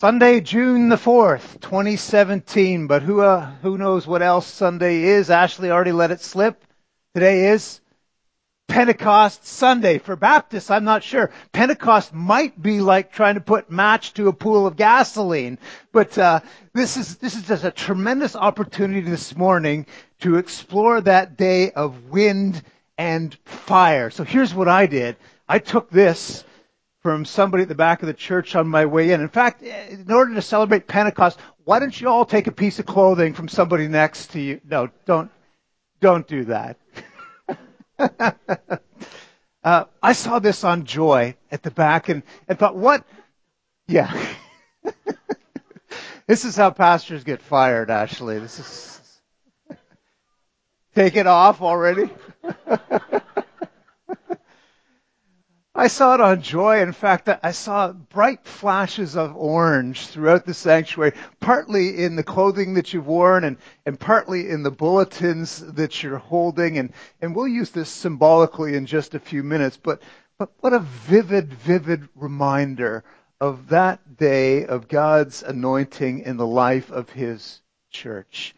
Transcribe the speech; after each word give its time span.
Sunday, 0.00 0.40
June 0.40 0.90
the 0.90 0.96
4th, 0.96 1.60
2017. 1.60 2.86
But 2.86 3.02
who, 3.02 3.20
uh, 3.20 3.50
who 3.62 3.76
knows 3.76 4.06
what 4.06 4.22
else 4.22 4.46
Sunday 4.46 5.02
is? 5.02 5.28
Ashley 5.28 5.72
already 5.72 5.90
let 5.90 6.12
it 6.12 6.20
slip. 6.20 6.64
Today 7.14 7.48
is 7.48 7.80
Pentecost 8.68 9.44
Sunday. 9.44 9.98
For 9.98 10.14
Baptists, 10.14 10.70
I'm 10.70 10.84
not 10.84 11.02
sure. 11.02 11.32
Pentecost 11.50 12.14
might 12.14 12.62
be 12.62 12.80
like 12.80 13.10
trying 13.10 13.34
to 13.34 13.40
put 13.40 13.72
match 13.72 14.14
to 14.14 14.28
a 14.28 14.32
pool 14.32 14.68
of 14.68 14.76
gasoline. 14.76 15.58
But, 15.90 16.16
uh, 16.16 16.40
this 16.74 16.96
is, 16.96 17.16
this 17.16 17.34
is 17.34 17.48
just 17.48 17.64
a 17.64 17.72
tremendous 17.72 18.36
opportunity 18.36 19.00
this 19.00 19.34
morning 19.34 19.84
to 20.20 20.36
explore 20.36 21.00
that 21.00 21.36
day 21.36 21.72
of 21.72 22.10
wind 22.10 22.62
and 22.98 23.36
fire. 23.44 24.10
So 24.10 24.22
here's 24.22 24.54
what 24.54 24.68
I 24.68 24.86
did. 24.86 25.16
I 25.48 25.58
took 25.58 25.90
this 25.90 26.44
from 27.08 27.24
somebody 27.24 27.62
at 27.62 27.70
the 27.70 27.74
back 27.74 28.02
of 28.02 28.06
the 28.06 28.12
church 28.12 28.54
on 28.54 28.68
my 28.68 28.84
way 28.84 29.12
in. 29.12 29.22
In 29.22 29.30
fact, 29.30 29.62
in 29.62 30.12
order 30.12 30.34
to 30.34 30.42
celebrate 30.42 30.86
Pentecost, 30.86 31.40
why 31.64 31.78
don't 31.78 31.98
you 31.98 32.06
all 32.06 32.26
take 32.26 32.48
a 32.48 32.52
piece 32.52 32.78
of 32.78 32.84
clothing 32.84 33.32
from 33.32 33.48
somebody 33.48 33.88
next 33.88 34.32
to 34.32 34.40
you? 34.40 34.60
No, 34.68 34.90
don't, 35.06 35.30
don't 36.02 36.28
do 36.28 36.44
that. 36.44 36.76
uh, 39.64 39.84
I 40.02 40.12
saw 40.12 40.38
this 40.38 40.64
on 40.64 40.84
Joy 40.84 41.34
at 41.50 41.62
the 41.62 41.70
back 41.70 42.10
and, 42.10 42.22
and 42.46 42.58
thought, 42.58 42.76
what? 42.76 43.06
Yeah. 43.86 44.12
this 46.26 46.44
is 46.44 46.56
how 46.56 46.68
pastors 46.68 47.24
get 47.24 47.40
fired, 47.40 47.90
Ashley. 47.90 48.38
This 48.38 48.58
is, 48.58 49.20
take 50.94 51.16
it 51.16 51.26
off 51.26 51.62
already? 51.62 52.10
I 55.78 55.86
saw 55.86 56.14
it 56.14 56.20
on 56.20 56.42
Joy. 56.42 56.82
In 56.82 56.90
fact, 56.90 57.28
I 57.40 57.52
saw 57.52 57.92
bright 57.92 58.44
flashes 58.44 59.16
of 59.16 59.36
orange 59.36 60.08
throughout 60.08 60.44
the 60.44 60.52
sanctuary, 60.52 61.12
partly 61.38 62.02
in 62.02 62.16
the 62.16 62.24
clothing 62.24 62.74
that 62.74 62.92
you've 62.92 63.06
worn 63.06 63.44
and, 63.44 63.56
and 63.86 63.98
partly 63.98 64.50
in 64.50 64.64
the 64.64 64.72
bulletins 64.72 65.60
that 65.74 66.02
you're 66.02 66.18
holding. 66.18 66.78
And, 66.78 66.92
and 67.22 67.32
we'll 67.32 67.46
use 67.46 67.70
this 67.70 67.88
symbolically 67.88 68.74
in 68.74 68.86
just 68.86 69.14
a 69.14 69.20
few 69.20 69.44
minutes, 69.44 69.76
but, 69.76 70.02
but 70.36 70.50
what 70.58 70.72
a 70.72 70.80
vivid, 70.80 71.54
vivid 71.54 72.08
reminder 72.16 73.04
of 73.40 73.68
that 73.68 74.16
day 74.16 74.66
of 74.66 74.88
God's 74.88 75.44
anointing 75.44 76.22
in 76.22 76.38
the 76.38 76.46
life 76.46 76.90
of 76.90 77.08
His 77.10 77.60
church. 77.88 78.52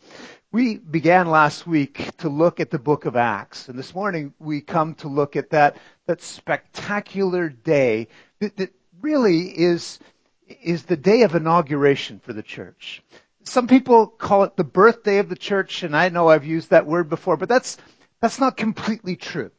We 0.52 0.78
began 0.78 1.28
last 1.28 1.64
week 1.64 2.16
to 2.18 2.28
look 2.28 2.58
at 2.58 2.72
the 2.72 2.78
book 2.80 3.04
of 3.04 3.14
Acts, 3.14 3.68
and 3.68 3.78
this 3.78 3.94
morning 3.94 4.34
we 4.40 4.60
come 4.60 4.94
to 4.96 5.06
look 5.06 5.36
at 5.36 5.50
that, 5.50 5.76
that 6.06 6.22
spectacular 6.22 7.48
day 7.48 8.08
that, 8.40 8.56
that 8.56 8.72
really 9.00 9.42
is, 9.42 10.00
is 10.60 10.82
the 10.82 10.96
day 10.96 11.22
of 11.22 11.36
inauguration 11.36 12.18
for 12.18 12.32
the 12.32 12.42
church. 12.42 13.00
Some 13.44 13.68
people 13.68 14.08
call 14.08 14.42
it 14.42 14.56
the 14.56 14.64
birthday 14.64 15.18
of 15.18 15.28
the 15.28 15.36
church, 15.36 15.84
and 15.84 15.96
I 15.96 16.08
know 16.08 16.28
I've 16.28 16.44
used 16.44 16.70
that 16.70 16.84
word 16.84 17.08
before, 17.08 17.36
but 17.36 17.48
that's, 17.48 17.76
that's 18.20 18.40
not 18.40 18.56
completely 18.56 19.14
true. 19.14 19.52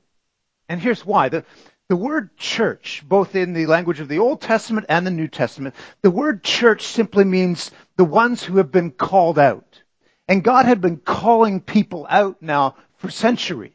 And 0.67 0.81
here's 0.81 1.05
why. 1.05 1.29
The, 1.29 1.45
the 1.87 1.95
word 1.95 2.35
church, 2.35 3.01
both 3.07 3.33
in 3.33 3.53
the 3.53 3.67
language 3.67 4.01
of 4.01 4.09
the 4.09 4.19
Old 4.19 4.41
Testament 4.41 4.87
and 4.89 5.07
the 5.07 5.11
New 5.11 5.29
Testament, 5.29 5.73
the 6.01 6.11
word 6.11 6.43
church 6.43 6.83
simply 6.83 7.23
means 7.23 7.71
the 7.95 8.03
ones 8.03 8.43
who 8.43 8.57
have 8.57 8.73
been 8.73 8.91
called 8.91 9.39
out. 9.39 9.70
And 10.31 10.45
God 10.45 10.65
had 10.65 10.79
been 10.79 10.95
calling 10.95 11.59
people 11.59 12.07
out 12.09 12.41
now 12.41 12.75
for 12.95 13.09
centuries. 13.09 13.73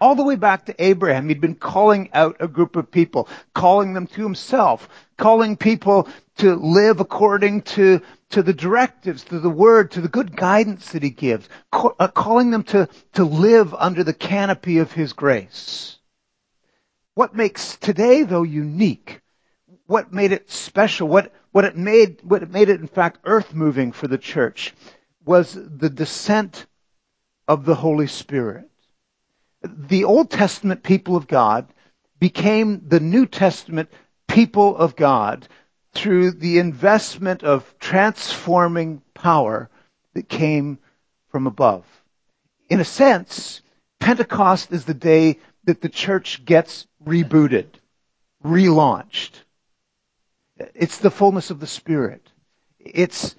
All 0.00 0.16
the 0.16 0.24
way 0.24 0.34
back 0.34 0.66
to 0.66 0.84
Abraham, 0.84 1.28
he'd 1.28 1.40
been 1.40 1.54
calling 1.54 2.10
out 2.12 2.34
a 2.40 2.48
group 2.48 2.74
of 2.74 2.90
people, 2.90 3.28
calling 3.54 3.94
them 3.94 4.08
to 4.08 4.22
himself, 4.24 4.88
calling 5.16 5.56
people 5.56 6.08
to 6.38 6.56
live 6.56 6.98
according 6.98 7.62
to, 7.62 8.02
to 8.30 8.42
the 8.42 8.52
directives, 8.52 9.22
to 9.26 9.38
the 9.38 9.48
word, 9.48 9.92
to 9.92 10.00
the 10.00 10.08
good 10.08 10.34
guidance 10.34 10.90
that 10.90 11.04
he 11.04 11.10
gives, 11.10 11.48
uh, 11.72 12.08
calling 12.08 12.50
them 12.50 12.64
to, 12.64 12.88
to 13.12 13.22
live 13.22 13.72
under 13.72 14.02
the 14.02 14.12
canopy 14.12 14.78
of 14.78 14.90
his 14.90 15.12
grace. 15.12 15.98
What 17.14 17.36
makes 17.36 17.76
today, 17.76 18.24
though, 18.24 18.42
unique, 18.42 19.20
what 19.86 20.12
made 20.12 20.32
it 20.32 20.50
special, 20.50 21.06
what, 21.06 21.32
what 21.52 21.64
it 21.64 21.76
made, 21.76 22.18
what 22.24 22.42
it 22.42 22.50
made 22.50 22.70
it, 22.70 22.80
in 22.80 22.88
fact, 22.88 23.20
earth 23.22 23.54
moving 23.54 23.92
for 23.92 24.08
the 24.08 24.18
church, 24.18 24.74
was 25.24 25.54
the 25.54 25.90
descent 25.90 26.66
of 27.48 27.64
the 27.64 27.74
Holy 27.74 28.06
Spirit. 28.06 28.68
The 29.62 30.04
Old 30.04 30.30
Testament 30.30 30.82
people 30.82 31.16
of 31.16 31.28
God 31.28 31.72
became 32.18 32.88
the 32.88 33.00
New 33.00 33.26
Testament 33.26 33.90
people 34.28 34.76
of 34.76 34.96
God 34.96 35.48
through 35.94 36.32
the 36.32 36.58
investment 36.58 37.42
of 37.42 37.74
transforming 37.78 39.02
power 39.14 39.68
that 40.14 40.28
came 40.28 40.78
from 41.28 41.46
above. 41.46 41.84
In 42.68 42.80
a 42.80 42.84
sense, 42.84 43.60
Pentecost 44.00 44.72
is 44.72 44.84
the 44.84 44.94
day 44.94 45.38
that 45.64 45.80
the 45.80 45.88
church 45.88 46.44
gets 46.44 46.86
rebooted, 47.04 47.66
relaunched. 48.44 49.32
It's 50.74 50.98
the 50.98 51.10
fullness 51.10 51.50
of 51.50 51.60
the 51.60 51.66
Spirit. 51.66 52.26
It's 52.78 53.36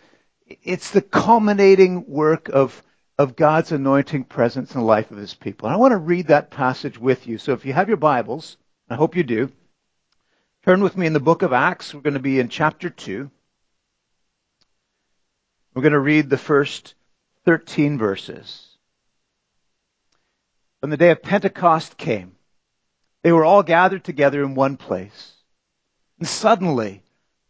it's 0.64 0.92
the 0.92 1.02
culminating 1.02 2.08
work 2.08 2.50
of, 2.50 2.84
of 3.18 3.36
God's 3.36 3.72
anointing 3.72 4.26
presence 4.26 4.74
in 4.74 4.82
the 4.82 4.86
life 4.86 5.12
of 5.12 5.18
his 5.18 5.34
people. 5.34 5.68
And 5.68 5.74
I 5.74 5.80
want 5.80 5.92
to 5.92 5.98
read 5.98 6.28
that 6.28 6.52
passage 6.52 6.98
with 6.98 7.28
you. 7.28 7.38
So 7.38 7.54
if 7.54 7.66
you 7.66 7.74
have 7.74 7.88
your 7.88 7.98
Bibles, 7.98 8.58
I 8.90 8.96
hope 8.96 9.16
you 9.16 9.24
do, 9.24 9.52
turn 10.66 10.82
with 10.82 10.98
me 10.98 11.08
in 11.08 11.14
the 11.14 11.20
book 11.20 11.42
of 11.42 11.54
Acts. 11.54 11.94
We're 11.94 12.02
going 12.02 12.14
to 12.14 12.20
be 12.20 12.40
in 12.40 12.50
chapter 12.50 12.90
2. 12.90 13.30
We're 15.74 15.82
going 15.82 15.94
to 15.94 16.00
read 16.00 16.30
the 16.30 16.38
first 16.38 16.94
13 17.46 17.98
verses. 17.98 18.70
When 20.80 20.90
the 20.90 20.98
day 20.98 21.12
of 21.12 21.24
Pentecost 21.24 21.98
came, 21.98 22.36
they 23.22 23.32
were 23.32 23.46
all 23.46 23.64
gathered 23.64 24.04
together 24.04 24.44
in 24.44 24.54
one 24.54 24.78
place. 24.78 25.34
And 26.20 26.28
suddenly, 26.28 27.03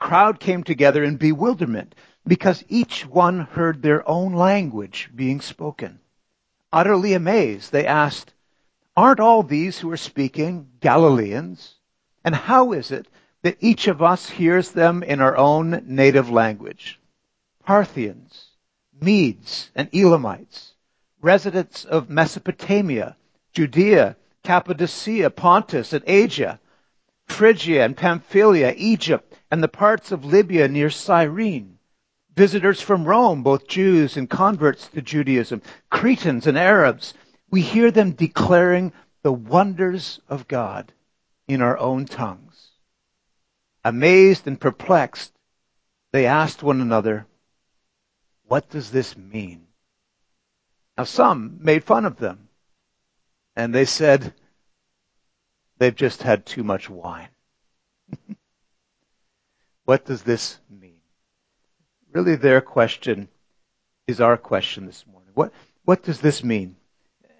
crowd 0.00 0.40
came 0.40 0.64
together 0.64 1.04
in 1.04 1.16
bewilderment 1.16 1.94
because 2.26 2.64
each 2.68 3.06
one 3.06 3.40
heard 3.40 3.82
their 3.82 4.06
own 4.08 4.32
language 4.32 5.10
being 5.14 5.40
spoken. 5.40 6.00
Utterly 6.72 7.12
amazed, 7.12 7.70
they 7.70 7.86
asked, 7.86 8.34
Aren't 8.96 9.20
all 9.20 9.42
these 9.42 9.78
who 9.78 9.90
are 9.92 9.96
speaking 9.96 10.68
Galileans? 10.80 11.76
And 12.24 12.34
how 12.34 12.72
is 12.72 12.90
it 12.90 13.06
that 13.42 13.56
each 13.60 13.86
of 13.88 14.02
us 14.02 14.28
hears 14.28 14.72
them 14.72 15.02
in 15.02 15.20
our 15.20 15.36
own 15.36 15.82
native 15.86 16.30
language? 16.30 17.00
Parthians, 17.64 18.48
Medes, 19.00 19.70
and 19.74 19.88
Elamites, 19.94 20.74
residents 21.20 21.84
of 21.84 22.10
Mesopotamia, 22.10 23.16
Judea, 23.52 24.16
Cappadocia, 24.42 25.30
Pontus, 25.30 25.92
and 25.92 26.04
Asia, 26.06 26.60
Phrygia 27.26 27.84
and 27.84 27.96
Pamphylia, 27.96 28.74
Egypt, 28.76 29.29
and 29.50 29.62
the 29.62 29.68
parts 29.68 30.12
of 30.12 30.24
Libya 30.24 30.68
near 30.68 30.90
Cyrene. 30.90 31.78
Visitors 32.36 32.80
from 32.80 33.04
Rome, 33.04 33.42
both 33.42 33.66
Jews 33.66 34.16
and 34.16 34.30
converts 34.30 34.88
to 34.88 35.02
Judaism, 35.02 35.62
Cretans 35.90 36.46
and 36.46 36.56
Arabs, 36.56 37.14
we 37.50 37.60
hear 37.60 37.90
them 37.90 38.12
declaring 38.12 38.92
the 39.22 39.32
wonders 39.32 40.20
of 40.28 40.48
God 40.48 40.92
in 41.48 41.60
our 41.60 41.76
own 41.78 42.06
tongues. 42.06 42.70
Amazed 43.84 44.46
and 44.46 44.60
perplexed, 44.60 45.32
they 46.12 46.26
asked 46.26 46.62
one 46.62 46.80
another, 46.80 47.26
what 48.46 48.68
does 48.70 48.90
this 48.90 49.16
mean? 49.16 49.66
Now 50.96 51.04
some 51.04 51.58
made 51.60 51.84
fun 51.84 52.04
of 52.04 52.16
them 52.18 52.48
and 53.56 53.74
they 53.74 53.84
said, 53.84 54.32
they've 55.78 55.94
just 55.94 56.22
had 56.22 56.46
too 56.46 56.62
much 56.62 56.88
wine. 56.88 57.28
What 59.90 60.04
does 60.04 60.22
this 60.22 60.60
mean? 60.70 61.00
Really, 62.12 62.36
their 62.36 62.60
question 62.60 63.26
is 64.06 64.20
our 64.20 64.36
question 64.36 64.86
this 64.86 65.04
morning. 65.04 65.32
What, 65.34 65.52
what 65.84 66.04
does 66.04 66.20
this 66.20 66.44
mean? 66.44 66.76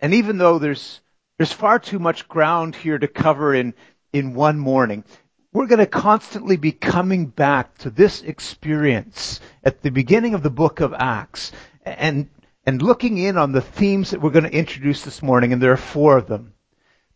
And 0.02 0.14
even 0.14 0.37
though 0.37 0.58
there's, 0.58 1.00
there's 1.38 1.52
far 1.52 1.79
too 1.79 2.00
much 2.00 2.26
ground 2.26 2.75
here 2.75 2.99
to 2.99 3.06
cover 3.06 3.55
in, 3.55 3.73
in 4.12 4.35
one 4.35 4.58
morning, 4.58 5.05
we're 5.52 5.69
going 5.69 5.79
to 5.79 5.87
constantly 5.87 6.56
be 6.56 6.73
coming 6.73 7.26
back 7.26 7.79
to 7.79 7.91
this 7.91 8.20
experience 8.23 9.38
at 9.62 9.82
the 9.82 9.91
beginning 9.91 10.35
of 10.35 10.43
the 10.43 10.50
book 10.50 10.81
of 10.81 10.93
Acts 10.93 11.52
and, 11.85 12.29
and 12.67 12.82
looking 12.82 13.19
in 13.19 13.38
on 13.38 13.52
the 13.52 13.61
themes 13.61 14.11
that 14.11 14.20
we're 14.20 14.31
going 14.31 14.50
to 14.50 14.58
introduce 14.58 15.05
this 15.05 15.23
morning, 15.23 15.52
and 15.52 15.62
there 15.62 15.70
are 15.70 15.76
four 15.76 16.17
of 16.17 16.26
them. 16.26 16.55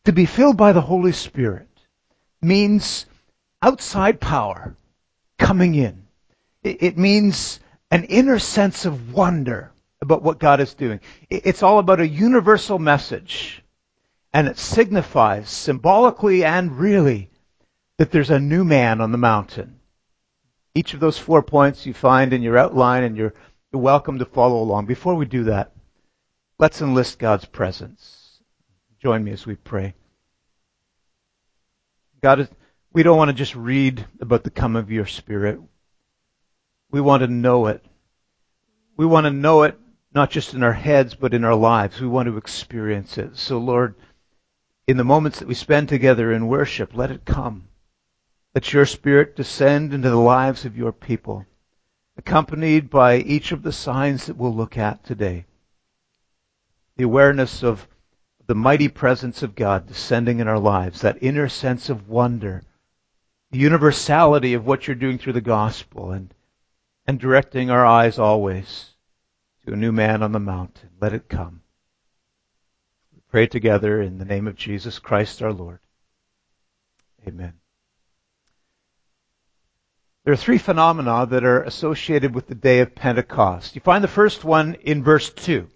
To 0.05 0.13
be 0.13 0.27
filled 0.27 0.57
by 0.57 0.71
the 0.71 0.81
Holy 0.81 1.11
Spirit 1.11 1.67
means 2.41 3.07
outside 3.61 4.21
power 4.21 4.77
coming 5.39 5.75
in. 5.75 6.07
It, 6.63 6.97
means 6.97 7.61
an 7.91 8.05
inner 8.05 8.39
sense 8.39 8.87
of 8.87 9.13
wonder 9.13 9.73
about 10.01 10.23
what 10.23 10.39
God 10.39 10.61
is 10.61 10.75
doing. 10.75 11.01
It's 11.29 11.63
all 11.63 11.79
about 11.79 12.01
a 12.01 12.09
universal 12.09 12.79
message. 12.79 13.63
And 14.33 14.49
it 14.49 14.59
signifies 14.59 15.49
symbolically 15.49 16.45
and 16.45 16.79
really 16.79 17.31
that 17.99 18.11
there's 18.11 18.31
a 18.31 18.41
new 18.41 18.65
man 18.65 19.01
on 19.01 19.13
the 19.13 19.19
mountain. 19.19 19.79
Each 20.75 20.95
of 20.95 21.01
those 21.01 21.19
four 21.19 21.43
points 21.43 21.87
you 21.87 21.95
find 21.95 22.33
in 22.33 22.43
your 22.43 22.59
outline 22.59 23.05
and 23.05 23.17
you're, 23.17 23.35
welcome 23.73 24.21
to 24.21 24.25
follow 24.25 24.63
along. 24.63 24.87
Before 24.87 25.17
we 25.17 25.27
do 25.27 25.45
that, 25.45 25.73
let's 26.61 26.81
enlist 26.81 27.19
God's 27.19 27.45
presence. 27.45 28.39
Join 29.01 29.25
me 29.25 29.33
as 29.33 29.45
we 29.45 29.57
pray. 29.57 29.95
God, 32.23 32.49
we 32.95 33.03
don't 33.03 33.19
want 33.19 33.29
to 33.29 33.35
just 33.35 33.57
read 33.57 34.07
about 34.21 34.45
the 34.45 34.51
come 34.51 34.77
of 34.77 34.93
your 34.93 35.05
Spirit. 35.05 35.61
We 36.93 37.01
want 37.01 37.23
to 37.23 37.27
know 37.27 37.67
it. 37.67 37.85
We 38.97 39.05
want 39.05 39.25
to 39.25 39.33
know 39.33 39.65
it 39.65 39.77
not 40.15 40.31
just 40.31 40.55
in 40.55 40.63
our 40.63 40.73
heads, 40.73 41.17
but 41.17 41.35
in 41.35 41.43
our 41.45 41.57
lives. 41.57 42.01
We 42.01 42.07
want 42.07 42.29
to 42.29 42.37
experience 42.37 43.19
it. 43.19 43.37
So, 43.37 43.59
Lord, 43.59 43.97
in 44.87 44.97
the 44.97 45.03
moments 45.03 45.41
that 45.41 45.49
we 45.49 45.55
spend 45.55 45.89
together 45.89 46.33
in 46.33 46.47
worship, 46.47 46.95
let 46.95 47.11
it 47.11 47.25
come. 47.25 47.67
Let 48.55 48.73
your 48.73 48.87
Spirit 48.87 49.35
descend 49.35 49.93
into 49.93 50.09
the 50.09 50.17
lives 50.17 50.65
of 50.65 50.77
your 50.77 50.93
people, 50.93 51.47
accompanied 52.17 52.91
by 52.91 53.17
each 53.17 53.51
of 53.51 53.65
the 53.65 53.73
signs 53.73 54.27
that 54.27 54.37
we'll 54.37 54.55
look 54.55 54.79
at 54.79 55.03
today. 55.03 55.47
The 56.97 57.03
awareness 57.03 57.65
of 57.65 57.89
the 58.47 58.55
mighty 58.55 58.87
presence 58.87 59.43
of 59.43 59.57
God 59.57 59.89
descending 59.89 60.39
in 60.39 60.47
our 60.47 60.61
lives, 60.61 61.01
that 61.01 61.21
inner 61.21 61.49
sense 61.49 61.91
of 61.91 62.09
wonder, 62.09 62.63
the 63.55 63.61
universality 63.61 64.55
of 64.55 64.67
what 64.67 64.89
you're 64.89 64.97
doing 64.97 65.17
through 65.17 65.33
the 65.33 65.41
gospel, 65.41 66.11
and, 66.11 66.35
and 67.07 67.21
directing 67.21 67.71
our 67.71 67.87
eyes 67.87 68.19
always 68.19 68.91
to 69.65 69.73
a 69.73 69.77
new 69.77 69.93
man 69.93 70.25
on 70.25 70.33
the 70.33 70.41
mountain. 70.41 70.91
Let 71.01 71.13
it 71.13 71.29
come. 71.29 71.63
We 73.15 73.21
pray 73.31 73.47
together 73.47 74.03
in 74.03 74.19
the 74.19 74.25
name 74.25 74.49
of 74.49 74.57
Jesus 74.57 74.99
Christ 74.99 75.41
our 75.41 75.53
Lord. 75.53 75.79
Amen. 77.29 77.53
There 80.25 80.35
are 80.35 80.37
three 80.37 80.59
phenomena 80.59 81.25
that 81.27 81.45
are 81.45 81.63
associated 81.63 82.35
with 82.35 82.49
the 82.49 82.57
day 82.57 82.81
of 82.81 82.97
Pentecost. 82.97 83.77
You 83.77 83.81
find 83.83 84.03
the 84.03 84.09
first 84.09 84.43
one 84.43 84.75
in 84.83 85.05
verse 85.05 85.31
2. 85.31 85.69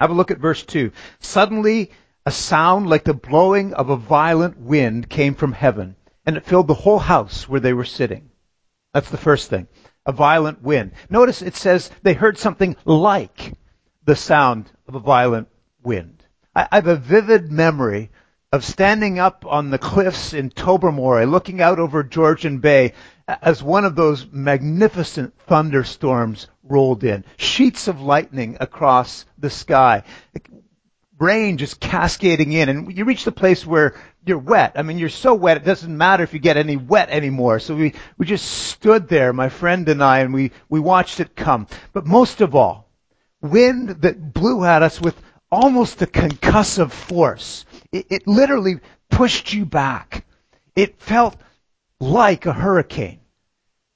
Have 0.00 0.08
a 0.08 0.14
look 0.14 0.30
at 0.30 0.38
verse 0.38 0.64
2. 0.64 0.90
Suddenly, 1.18 1.90
a 2.24 2.30
sound 2.30 2.88
like 2.88 3.04
the 3.04 3.12
blowing 3.12 3.74
of 3.74 3.90
a 3.90 3.96
violent 3.98 4.58
wind 4.58 5.10
came 5.10 5.34
from 5.34 5.52
heaven, 5.52 5.96
and 6.26 6.36
it 6.36 6.44
filled 6.44 6.66
the 6.66 6.74
whole 6.74 6.98
house 6.98 7.48
where 7.48 7.60
they 7.60 7.72
were 7.72 7.84
sitting. 7.84 8.30
That's 8.92 9.10
the 9.10 9.16
first 9.16 9.48
thing. 9.48 9.68
A 10.04 10.12
violent 10.12 10.62
wind. 10.62 10.92
Notice 11.08 11.40
it 11.40 11.56
says 11.56 11.90
they 12.02 12.14
heard 12.14 12.38
something 12.38 12.76
like 12.84 13.54
the 14.04 14.16
sound 14.16 14.70
of 14.88 14.94
a 14.94 15.00
violent 15.00 15.48
wind. 15.82 16.24
I, 16.54 16.68
have 16.72 16.86
a 16.86 16.96
vivid 16.96 17.52
memory 17.52 18.10
of 18.52 18.64
standing 18.64 19.18
up 19.18 19.44
on 19.46 19.70
the 19.70 19.78
cliffs 19.78 20.32
in 20.32 20.50
Tobermory, 20.50 21.26
looking 21.26 21.60
out 21.60 21.78
over 21.78 22.02
Georgian 22.02 22.58
Bay 22.58 22.94
as 23.28 23.62
one 23.62 23.84
of 23.84 23.96
those 23.96 24.26
magnificent 24.30 25.34
thunderstorms 25.46 26.48
rolled 26.62 27.04
in. 27.04 27.24
Sheets 27.36 27.88
of 27.88 28.00
lightning 28.00 28.56
across 28.60 29.26
the 29.36 29.50
sky 29.50 30.04
rain 31.18 31.56
just 31.56 31.80
cascading 31.80 32.52
in, 32.52 32.68
and 32.68 32.96
you 32.96 33.04
reach 33.04 33.24
the 33.24 33.32
place 33.32 33.66
where 33.66 33.94
you're 34.24 34.38
wet. 34.38 34.72
I 34.76 34.82
mean, 34.82 34.98
you're 34.98 35.08
so 35.08 35.34
wet, 35.34 35.56
it 35.56 35.64
doesn't 35.64 35.96
matter 35.96 36.22
if 36.22 36.34
you 36.34 36.40
get 36.40 36.56
any 36.56 36.76
wet 36.76 37.10
anymore. 37.10 37.58
So 37.60 37.74
we, 37.74 37.94
we 38.18 38.26
just 38.26 38.44
stood 38.44 39.08
there, 39.08 39.32
my 39.32 39.48
friend 39.48 39.88
and 39.88 40.02
I, 40.02 40.20
and 40.20 40.34
we, 40.34 40.50
we 40.68 40.80
watched 40.80 41.20
it 41.20 41.36
come. 41.36 41.66
But 41.92 42.06
most 42.06 42.40
of 42.40 42.54
all, 42.54 42.90
wind 43.40 44.02
that 44.02 44.32
blew 44.32 44.64
at 44.64 44.82
us 44.82 45.00
with 45.00 45.20
almost 45.50 46.02
a 46.02 46.06
concussive 46.06 46.90
force. 46.90 47.64
It, 47.92 48.06
it 48.10 48.26
literally 48.26 48.80
pushed 49.10 49.52
you 49.52 49.64
back. 49.64 50.26
It 50.74 51.00
felt 51.00 51.36
like 52.00 52.46
a 52.46 52.52
hurricane. 52.52 53.20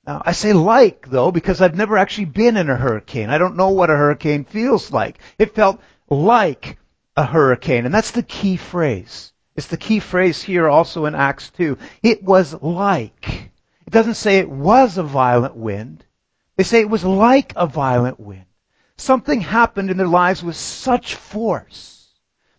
Now, 0.07 0.23
I 0.25 0.33
say 0.33 0.53
like, 0.53 1.09
though, 1.11 1.31
because 1.31 1.61
I've 1.61 1.77
never 1.77 1.99
actually 1.99 2.25
been 2.27 2.57
in 2.57 2.71
a 2.71 2.77
hurricane. 2.77 3.29
I 3.29 3.39
don't 3.39 3.57
know 3.57 3.71
what 3.71 3.91
a 3.91 3.97
hurricane 3.97 4.45
feels 4.45 4.91
like. 4.91 5.19
It 5.39 5.55
felt 5.55 5.81
like 6.09 6.79
a 7.21 7.27
hurricane. 7.27 7.85
And 7.85 7.95
that's 7.95 8.13
the 8.13 8.23
key 8.23 8.57
phrase. 8.57 9.33
It's 9.55 9.67
the 9.67 9.77
key 9.77 10.01
phrase 10.01 10.43
here 10.43 10.69
also 10.69 11.05
in 11.05 11.15
Acts 11.15 11.51
2. 11.51 11.77
It 12.03 12.23
was 12.23 12.55
like. 12.63 13.51
It 13.87 13.93
doesn't 13.93 14.15
say 14.15 14.39
it 14.39 14.49
was 14.49 14.97
a 14.97 15.03
violent 15.03 15.55
wind. 15.55 16.05
They 16.57 16.65
say 16.65 16.81
it 16.81 16.89
was 16.89 17.05
like 17.05 17.53
a 17.57 17.67
violent 17.67 18.19
wind. 18.19 18.47
Something 18.97 19.43
happened 19.43 19.91
in 19.91 19.99
their 19.99 20.07
lives 20.07 20.43
with 20.43 20.57
such 20.57 21.15
force 21.15 22.09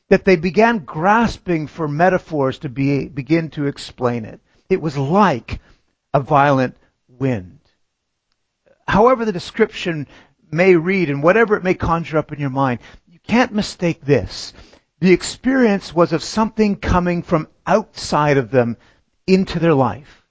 that 0.09 0.25
they 0.25 0.35
began 0.35 0.79
grasping 0.79 1.65
for 1.65 1.87
metaphors 1.87 2.59
to 2.59 2.69
be, 2.69 3.07
begin 3.07 3.49
to 3.51 3.65
explain 3.65 4.25
it. 4.25 4.41
It 4.69 4.81
was 4.81 4.95
like 4.95 5.59
a 6.13 6.19
violent 6.19 6.77
wind. 7.07 7.59
However 8.87 9.25
the 9.25 9.31
description 9.31 10.07
may 10.51 10.75
read 10.75 11.09
and 11.09 11.23
whatever 11.23 11.55
it 11.55 11.63
may 11.63 11.73
conjure 11.73 12.17
up 12.17 12.31
in 12.31 12.39
your 12.39 12.49
mind, 12.49 12.79
can't 13.27 13.53
mistake 13.53 14.01
this. 14.01 14.53
The 14.99 15.13
experience 15.13 15.93
was 15.93 16.13
of 16.13 16.23
something 16.23 16.75
coming 16.75 17.23
from 17.23 17.47
outside 17.65 18.37
of 18.37 18.51
them 18.51 18.77
into 19.25 19.59
their 19.59 19.73
life. 19.73 20.23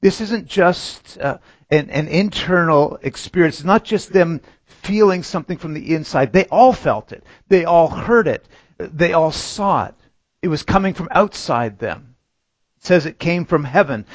This 0.00 0.20
isn't 0.20 0.46
just 0.46 1.18
uh, 1.18 1.38
an, 1.70 1.90
an 1.90 2.08
internal 2.08 2.98
experience. 3.02 3.56
It's 3.56 3.64
not 3.64 3.84
just 3.84 4.12
them 4.12 4.40
feeling 4.64 5.22
something 5.22 5.58
from 5.58 5.74
the 5.74 5.94
inside. 5.94 6.32
They 6.32 6.46
all 6.46 6.72
felt 6.72 7.12
it. 7.12 7.24
They 7.48 7.64
all 7.64 7.88
heard 7.88 8.28
it. 8.28 8.46
They 8.78 9.12
all 9.12 9.32
saw 9.32 9.86
it. 9.86 9.94
It 10.40 10.48
was 10.48 10.62
coming 10.62 10.94
from 10.94 11.08
outside 11.10 11.78
them. 11.78 12.14
It 12.78 12.86
says 12.86 13.06
it 13.06 13.18
came 13.18 13.44
from 13.44 13.64
heaven. 13.64 14.06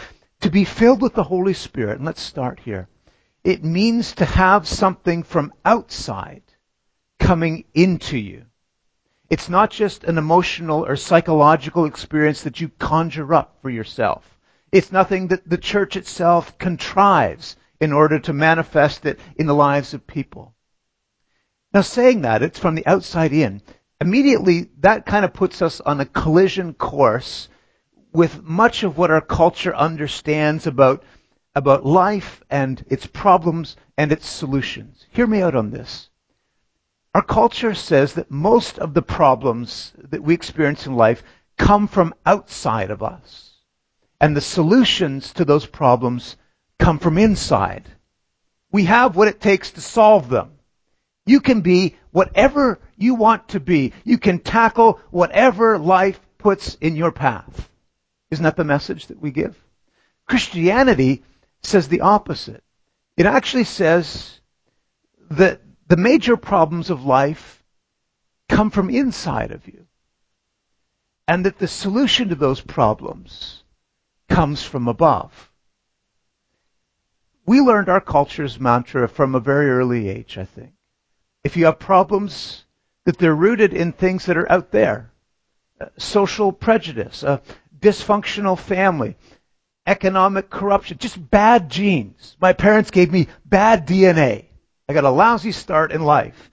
To 0.42 0.50
be 0.50 0.64
filled 0.64 1.02
with 1.02 1.14
the 1.14 1.24
Holy 1.24 1.54
Spirit, 1.54 1.98
and 1.98 2.06
let's 2.06 2.22
start 2.22 2.60
here. 2.60 2.88
It 3.44 3.64
means 3.64 4.16
to 4.16 4.26
have 4.26 4.68
something 4.68 5.24
from 5.24 5.54
outside 5.66 6.44
coming 7.24 7.64
into 7.74 8.18
you. 8.18 8.44
It's 9.30 9.48
not 9.48 9.72
just 9.72 10.04
an 10.04 10.18
emotional 10.18 10.86
or 10.86 10.98
psychological 10.98 11.86
experience 11.86 12.44
that 12.44 12.60
you 12.60 12.68
conjure 12.68 13.34
up 13.34 13.58
for 13.62 13.70
yourself. 13.70 14.38
It's 14.74 14.92
nothing 14.92 15.30
that 15.30 15.50
the 15.50 15.58
church 15.58 15.96
itself 15.96 16.58
contrives 16.58 17.56
in 17.80 17.94
order 17.94 18.20
to 18.20 18.34
manifest 18.34 19.06
it 19.06 19.22
in 19.38 19.48
the 19.48 19.56
lives 19.56 19.94
of 19.94 20.06
people. 20.06 20.54
Now 21.74 21.80
saying 21.82 22.24
that, 22.24 22.44
it's 22.44 22.60
from 22.60 22.76
the 22.76 22.86
outside 22.86 23.32
in. 23.32 23.62
Immediately, 24.02 24.70
that 24.80 25.06
kind 25.06 25.24
of 25.24 25.34
puts 25.34 25.62
us 25.62 25.80
on 25.80 26.02
a 26.02 26.06
collision 26.06 26.74
course 26.74 27.48
with 28.12 28.44
much 28.44 28.84
of 28.84 28.98
what 28.98 29.12
our 29.12 29.22
culture 29.22 29.74
understands 29.74 30.68
about, 30.68 31.04
about 31.56 31.86
life 31.86 32.44
and 32.50 32.84
its 32.90 33.06
problems 33.06 33.78
and 33.98 34.12
its 34.12 34.30
solutions. 34.30 35.06
Hear 35.12 35.26
me 35.26 35.42
out 35.42 35.56
on 35.56 35.72
this. 35.72 36.10
Our 37.14 37.22
culture 37.22 37.76
says 37.76 38.14
that 38.14 38.32
most 38.32 38.80
of 38.80 38.94
the 38.94 39.04
problems 39.04 39.94
that 40.10 40.24
we 40.24 40.34
experience 40.34 40.88
in 40.88 40.96
life 40.96 41.24
come 41.58 41.88
from 41.88 42.16
outside 42.26 42.90
of 42.90 43.04
us. 43.04 43.52
And 44.20 44.36
the 44.36 44.42
solutions 44.42 45.34
to 45.34 45.46
those 45.46 45.66
problems 45.66 46.38
come 46.80 46.98
from 46.98 47.18
inside. 47.18 47.88
We 48.72 48.86
have 48.86 49.16
what 49.16 49.28
it 49.28 49.40
takes 49.40 49.72
to 49.72 49.82
solve 49.82 50.30
them. 50.30 50.54
You 51.26 51.40
can 51.40 51.62
be 51.62 51.96
whatever 52.12 52.80
you 52.98 53.16
want 53.16 53.50
to 53.50 53.60
be. 53.60 53.94
You 54.04 54.18
can 54.18 54.40
tackle 54.40 55.00
whatever 55.12 55.78
life 55.78 56.20
puts 56.38 56.76
in 56.76 56.96
your 56.96 57.12
path. 57.12 57.70
Isn't 58.32 58.44
that 58.44 58.58
the 58.58 58.64
message 58.64 59.08
that 59.08 59.22
we 59.22 59.32
give? 59.32 59.56
Christianity 60.28 61.24
says 61.62 61.88
the 61.88 62.02
opposite. 62.02 62.64
It 63.16 63.28
actually 63.28 63.66
says 63.66 64.40
that 65.30 65.62
the 65.88 65.98
major 65.98 66.38
problems 66.38 66.90
of 66.90 67.06
life 67.06 67.64
come 68.50 68.70
from 68.70 68.90
inside 68.90 69.52
of 69.52 69.68
you. 69.68 69.86
And 71.28 71.46
that 71.46 71.58
the 71.58 71.68
solution 71.68 72.30
to 72.30 72.36
those 72.36 72.62
problems 72.62 73.64
comes 74.30 74.64
from 74.64 74.88
above. 74.88 75.52
We 77.46 77.62
learned 77.62 77.90
our 77.90 78.02
culture's 78.02 78.60
mantra 78.60 79.08
from 79.08 79.36
a 79.36 79.40
very 79.40 79.70
early 79.70 80.10
age, 80.10 80.38
I 80.38 80.46
think. 80.46 80.72
If 81.44 81.58
you 81.58 81.66
have 81.66 81.80
problems, 81.80 82.64
that 83.06 83.18
they're 83.18 83.36
rooted 83.36 83.74
in 83.74 83.92
things 83.92 84.26
that 84.26 84.38
are 84.38 84.52
out 84.52 84.72
there. 84.72 85.12
Uh, 85.80 85.88
social 85.98 86.52
prejudice, 86.52 87.24
a 87.24 87.42
dysfunctional 87.78 88.58
family, 88.58 89.18
economic 89.86 90.50
corruption, 90.50 90.98
just 90.98 91.30
bad 91.30 91.70
genes. 91.70 92.38
My 92.40 92.54
parents 92.54 92.92
gave 92.92 93.12
me 93.12 93.28
bad 93.46 93.88
DNA. 93.88 94.46
I 94.88 94.94
got 94.94 95.04
a 95.04 95.10
lousy 95.10 95.52
start 95.52 95.92
in 95.92 96.02
life. 96.04 96.52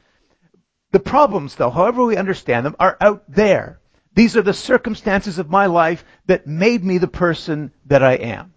The 0.93 1.01
problems, 1.01 1.55
though, 1.55 1.71
however 1.71 2.05
we 2.05 2.17
understand 2.17 2.67
them, 2.67 2.77
are 2.79 2.97
out 3.01 3.25
there. 3.29 3.81
These 4.15 4.37
are 4.37 4.43
the 4.43 4.55
circumstances 4.55 5.39
of 5.39 5.51
my 5.51 5.67
life 5.67 6.05
that 6.27 6.47
made 6.47 6.85
me 6.85 6.99
the 6.99 7.09
person 7.09 7.73
that 7.87 8.03
I 8.03 8.15
am. 8.15 8.55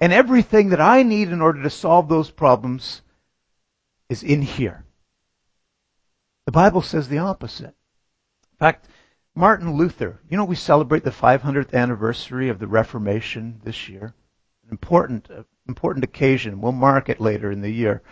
And 0.00 0.12
everything 0.12 0.70
that 0.70 0.80
I 0.80 1.04
need 1.04 1.28
in 1.28 1.40
order 1.40 1.62
to 1.62 1.70
solve 1.70 2.08
those 2.08 2.30
problems 2.30 3.02
is 4.08 4.22
in 4.22 4.42
here. 4.42 4.84
The 6.46 6.52
Bible 6.52 6.82
says 6.82 7.08
the 7.08 7.18
opposite. 7.18 7.74
In 8.52 8.58
fact, 8.58 8.88
Martin 9.34 9.76
Luther, 9.76 10.20
you 10.28 10.36
know, 10.36 10.44
we 10.44 10.56
celebrate 10.56 11.04
the 11.04 11.10
500th 11.10 11.72
anniversary 11.72 12.48
of 12.48 12.58
the 12.58 12.66
Reformation 12.66 13.60
this 13.64 13.88
year. 13.88 14.14
An 14.64 14.70
important, 14.70 15.30
uh, 15.30 15.44
important 15.68 16.04
occasion. 16.04 16.60
We'll 16.60 16.72
mark 16.72 17.08
it 17.08 17.20
later 17.20 17.50
in 17.50 17.62
the 17.62 17.70
year. 17.70 18.02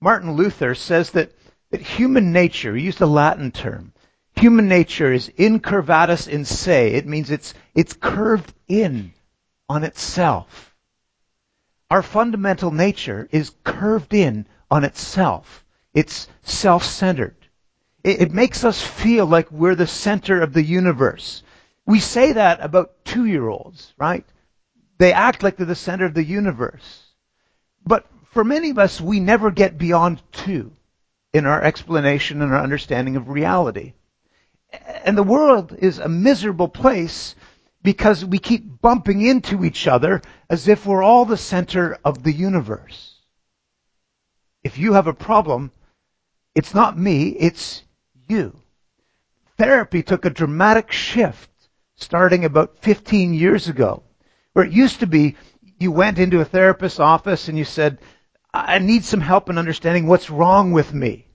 Martin 0.00 0.32
Luther 0.32 0.74
says 0.74 1.10
that, 1.10 1.32
that 1.70 1.80
human 1.80 2.32
nature, 2.32 2.74
he 2.74 2.84
used 2.84 3.00
a 3.00 3.06
Latin 3.06 3.50
term, 3.50 3.92
human 4.34 4.68
nature 4.68 5.12
is 5.12 5.28
incurvatus 5.28 6.26
in 6.26 6.44
se. 6.44 6.92
It 6.94 7.06
means 7.06 7.30
it's, 7.30 7.54
it's 7.74 7.92
curved 7.92 8.52
in 8.68 9.12
on 9.68 9.84
itself. 9.84 10.74
Our 11.90 12.02
fundamental 12.02 12.70
nature 12.70 13.28
is 13.30 13.52
curved 13.64 14.14
in 14.14 14.46
on 14.70 14.84
itself. 14.84 15.64
It's 15.92 16.28
self-centered. 16.42 17.36
It, 18.02 18.22
it 18.22 18.32
makes 18.32 18.64
us 18.64 18.80
feel 18.80 19.26
like 19.26 19.50
we're 19.50 19.74
the 19.74 19.86
center 19.86 20.40
of 20.40 20.52
the 20.52 20.62
universe. 20.62 21.42
We 21.84 22.00
say 22.00 22.32
that 22.32 22.60
about 22.62 23.04
two-year-olds, 23.04 23.92
right? 23.98 24.24
They 24.98 25.12
act 25.12 25.42
like 25.42 25.56
they're 25.56 25.66
the 25.66 25.74
center 25.74 26.04
of 26.04 26.14
the 26.14 26.24
universe. 26.24 27.02
But 27.84 28.06
for 28.30 28.44
many 28.44 28.70
of 28.70 28.78
us, 28.78 29.00
we 29.00 29.20
never 29.20 29.50
get 29.50 29.76
beyond 29.76 30.22
two 30.32 30.72
in 31.32 31.46
our 31.46 31.62
explanation 31.62 32.42
and 32.42 32.52
our 32.52 32.62
understanding 32.62 33.16
of 33.16 33.28
reality. 33.28 33.92
And 35.04 35.18
the 35.18 35.22
world 35.22 35.76
is 35.76 35.98
a 35.98 36.08
miserable 36.08 36.68
place 36.68 37.34
because 37.82 38.24
we 38.24 38.38
keep 38.38 38.80
bumping 38.80 39.22
into 39.22 39.64
each 39.64 39.88
other 39.88 40.22
as 40.48 40.68
if 40.68 40.86
we're 40.86 41.02
all 41.02 41.24
the 41.24 41.36
center 41.36 41.98
of 42.04 42.22
the 42.22 42.32
universe. 42.32 43.16
If 44.62 44.78
you 44.78 44.92
have 44.92 45.08
a 45.08 45.14
problem, 45.14 45.72
it's 46.54 46.74
not 46.74 46.98
me, 46.98 47.30
it's 47.30 47.82
you. 48.28 48.56
Therapy 49.58 50.02
took 50.02 50.24
a 50.24 50.30
dramatic 50.30 50.92
shift 50.92 51.50
starting 51.96 52.44
about 52.44 52.78
15 52.78 53.34
years 53.34 53.68
ago, 53.68 54.02
where 54.52 54.64
it 54.64 54.72
used 54.72 55.00
to 55.00 55.06
be 55.06 55.36
you 55.78 55.90
went 55.90 56.18
into 56.18 56.40
a 56.40 56.44
therapist's 56.44 57.00
office 57.00 57.48
and 57.48 57.56
you 57.56 57.64
said, 57.64 57.98
I 58.52 58.78
need 58.78 59.04
some 59.04 59.20
help 59.20 59.48
in 59.48 59.58
understanding 59.58 60.06
what's 60.06 60.30
wrong 60.30 60.72
with 60.72 60.92
me. 60.92 61.26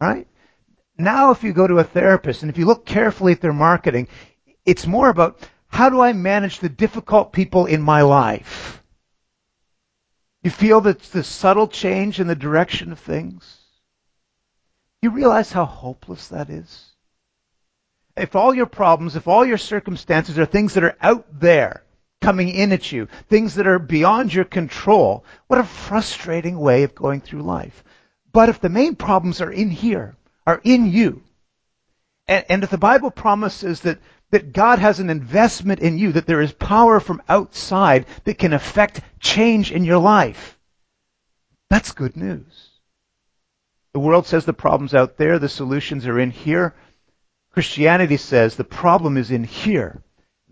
Right? 0.00 0.26
Now, 0.98 1.30
if 1.30 1.42
you 1.42 1.52
go 1.52 1.66
to 1.66 1.78
a 1.78 1.84
therapist 1.84 2.42
and 2.42 2.50
if 2.50 2.58
you 2.58 2.66
look 2.66 2.84
carefully 2.84 3.32
at 3.32 3.40
their 3.40 3.52
marketing, 3.52 4.08
it's 4.64 4.86
more 4.86 5.08
about 5.08 5.38
how 5.68 5.88
do 5.88 6.00
I 6.00 6.12
manage 6.12 6.60
the 6.60 6.68
difficult 6.68 7.32
people 7.32 7.66
in 7.66 7.82
my 7.82 8.02
life? 8.02 8.82
You 10.42 10.50
feel 10.50 10.82
that 10.82 11.00
the 11.00 11.24
subtle 11.24 11.68
change 11.68 12.20
in 12.20 12.26
the 12.26 12.36
direction 12.36 12.92
of 12.92 12.98
things? 12.98 13.60
You 15.00 15.10
realize 15.10 15.50
how 15.50 15.64
hopeless 15.64 16.28
that 16.28 16.50
is? 16.50 16.92
If 18.16 18.36
all 18.36 18.54
your 18.54 18.66
problems, 18.66 19.16
if 19.16 19.26
all 19.26 19.44
your 19.44 19.58
circumstances 19.58 20.38
are 20.38 20.46
things 20.46 20.74
that 20.74 20.84
are 20.84 20.96
out 21.00 21.40
there 21.40 21.83
coming 22.24 22.48
in 22.48 22.72
at 22.72 22.90
you, 22.90 23.06
things 23.28 23.54
that 23.54 23.66
are 23.66 23.78
beyond 23.78 24.32
your 24.32 24.46
control, 24.46 25.24
what 25.46 25.60
a 25.60 25.64
frustrating 25.64 26.58
way 26.58 26.82
of 26.82 26.94
going 26.94 27.20
through 27.20 27.42
life. 27.42 27.84
But 28.32 28.48
if 28.48 28.60
the 28.60 28.70
main 28.70 28.96
problems 28.96 29.42
are 29.42 29.52
in 29.52 29.70
here, 29.70 30.16
are 30.46 30.60
in 30.64 30.90
you, 30.90 31.22
and, 32.26 32.44
and 32.48 32.64
if 32.64 32.70
the 32.70 32.78
Bible 32.78 33.10
promises 33.10 33.80
that, 33.80 33.98
that 34.30 34.54
God 34.54 34.78
has 34.78 35.00
an 35.00 35.10
investment 35.10 35.80
in 35.80 35.98
you, 35.98 36.12
that 36.12 36.26
there 36.26 36.40
is 36.40 36.52
power 36.52 36.98
from 36.98 37.22
outside 37.28 38.06
that 38.24 38.38
can 38.38 38.54
affect 38.54 39.02
change 39.20 39.70
in 39.70 39.84
your 39.84 39.98
life, 39.98 40.58
that's 41.68 41.92
good 41.92 42.16
news. 42.16 42.70
The 43.92 44.00
world 44.00 44.26
says 44.26 44.46
the 44.46 44.54
problem's 44.54 44.94
out 44.94 45.18
there, 45.18 45.38
the 45.38 45.48
solutions 45.48 46.06
are 46.06 46.18
in 46.18 46.30
here. 46.30 46.74
Christianity 47.52 48.16
says 48.16 48.56
the 48.56 48.64
problem 48.64 49.16
is 49.18 49.30
in 49.30 49.44
here. 49.44 50.02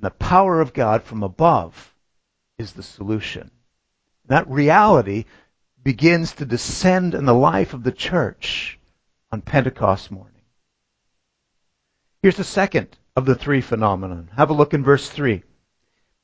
The 0.02 0.10
power 0.10 0.60
of 0.60 0.74
God 0.74 1.04
from 1.04 1.22
above 1.22 1.94
is 2.58 2.72
the 2.72 2.82
solution. 2.82 3.52
That 4.26 4.50
reality 4.50 5.26
begins 5.82 6.32
to 6.34 6.44
descend 6.44 7.14
in 7.14 7.24
the 7.24 7.32
life 7.32 7.72
of 7.72 7.84
the 7.84 7.92
church 7.92 8.80
on 9.30 9.42
Pentecost 9.42 10.10
morning. 10.10 10.42
Here's 12.20 12.36
the 12.36 12.42
second 12.42 12.96
of 13.14 13.26
the 13.26 13.36
three 13.36 13.60
phenomenon. 13.60 14.30
Have 14.36 14.50
a 14.50 14.54
look 14.54 14.74
in 14.74 14.82
verse 14.82 15.08
3. 15.08 15.44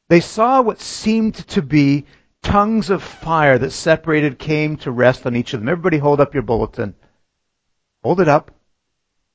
They 0.08 0.20
saw 0.20 0.60
what 0.60 0.80
seemed 0.80 1.34
to 1.48 1.62
be 1.62 2.06
tongues 2.42 2.90
of 2.90 3.02
fire 3.02 3.58
that 3.58 3.70
separated 3.70 4.40
came 4.40 4.76
to 4.78 4.90
rest 4.90 5.24
on 5.24 5.36
each 5.36 5.54
of 5.54 5.60
them. 5.60 5.68
Everybody 5.68 5.98
hold 5.98 6.20
up 6.20 6.34
your 6.34 6.42
bulletin. 6.42 6.94
Hold 8.02 8.20
it 8.20 8.28
up. 8.28 8.50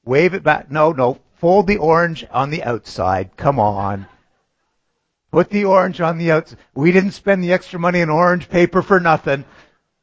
Wave 0.04 0.34
it 0.34 0.44
back. 0.44 0.70
No, 0.70 0.92
no. 0.92 1.20
Fold 1.36 1.68
the 1.68 1.78
orange 1.78 2.26
on 2.30 2.50
the 2.50 2.64
outside. 2.64 3.38
Come 3.38 3.58
on. 3.58 4.08
Put 5.34 5.50
the 5.50 5.66
orange 5.66 6.00
on 6.00 6.20
the 6.20 6.32
outside. 6.32 6.60
We 6.75 6.92
didn't 6.92 7.13
spend 7.13 7.44
the 7.44 7.54
extra 7.54 7.80
money 7.80 8.04
on 8.04 8.12
orange 8.12 8.48
paper 8.50 8.84
for 8.84 9.00
nothing. 9.00 9.46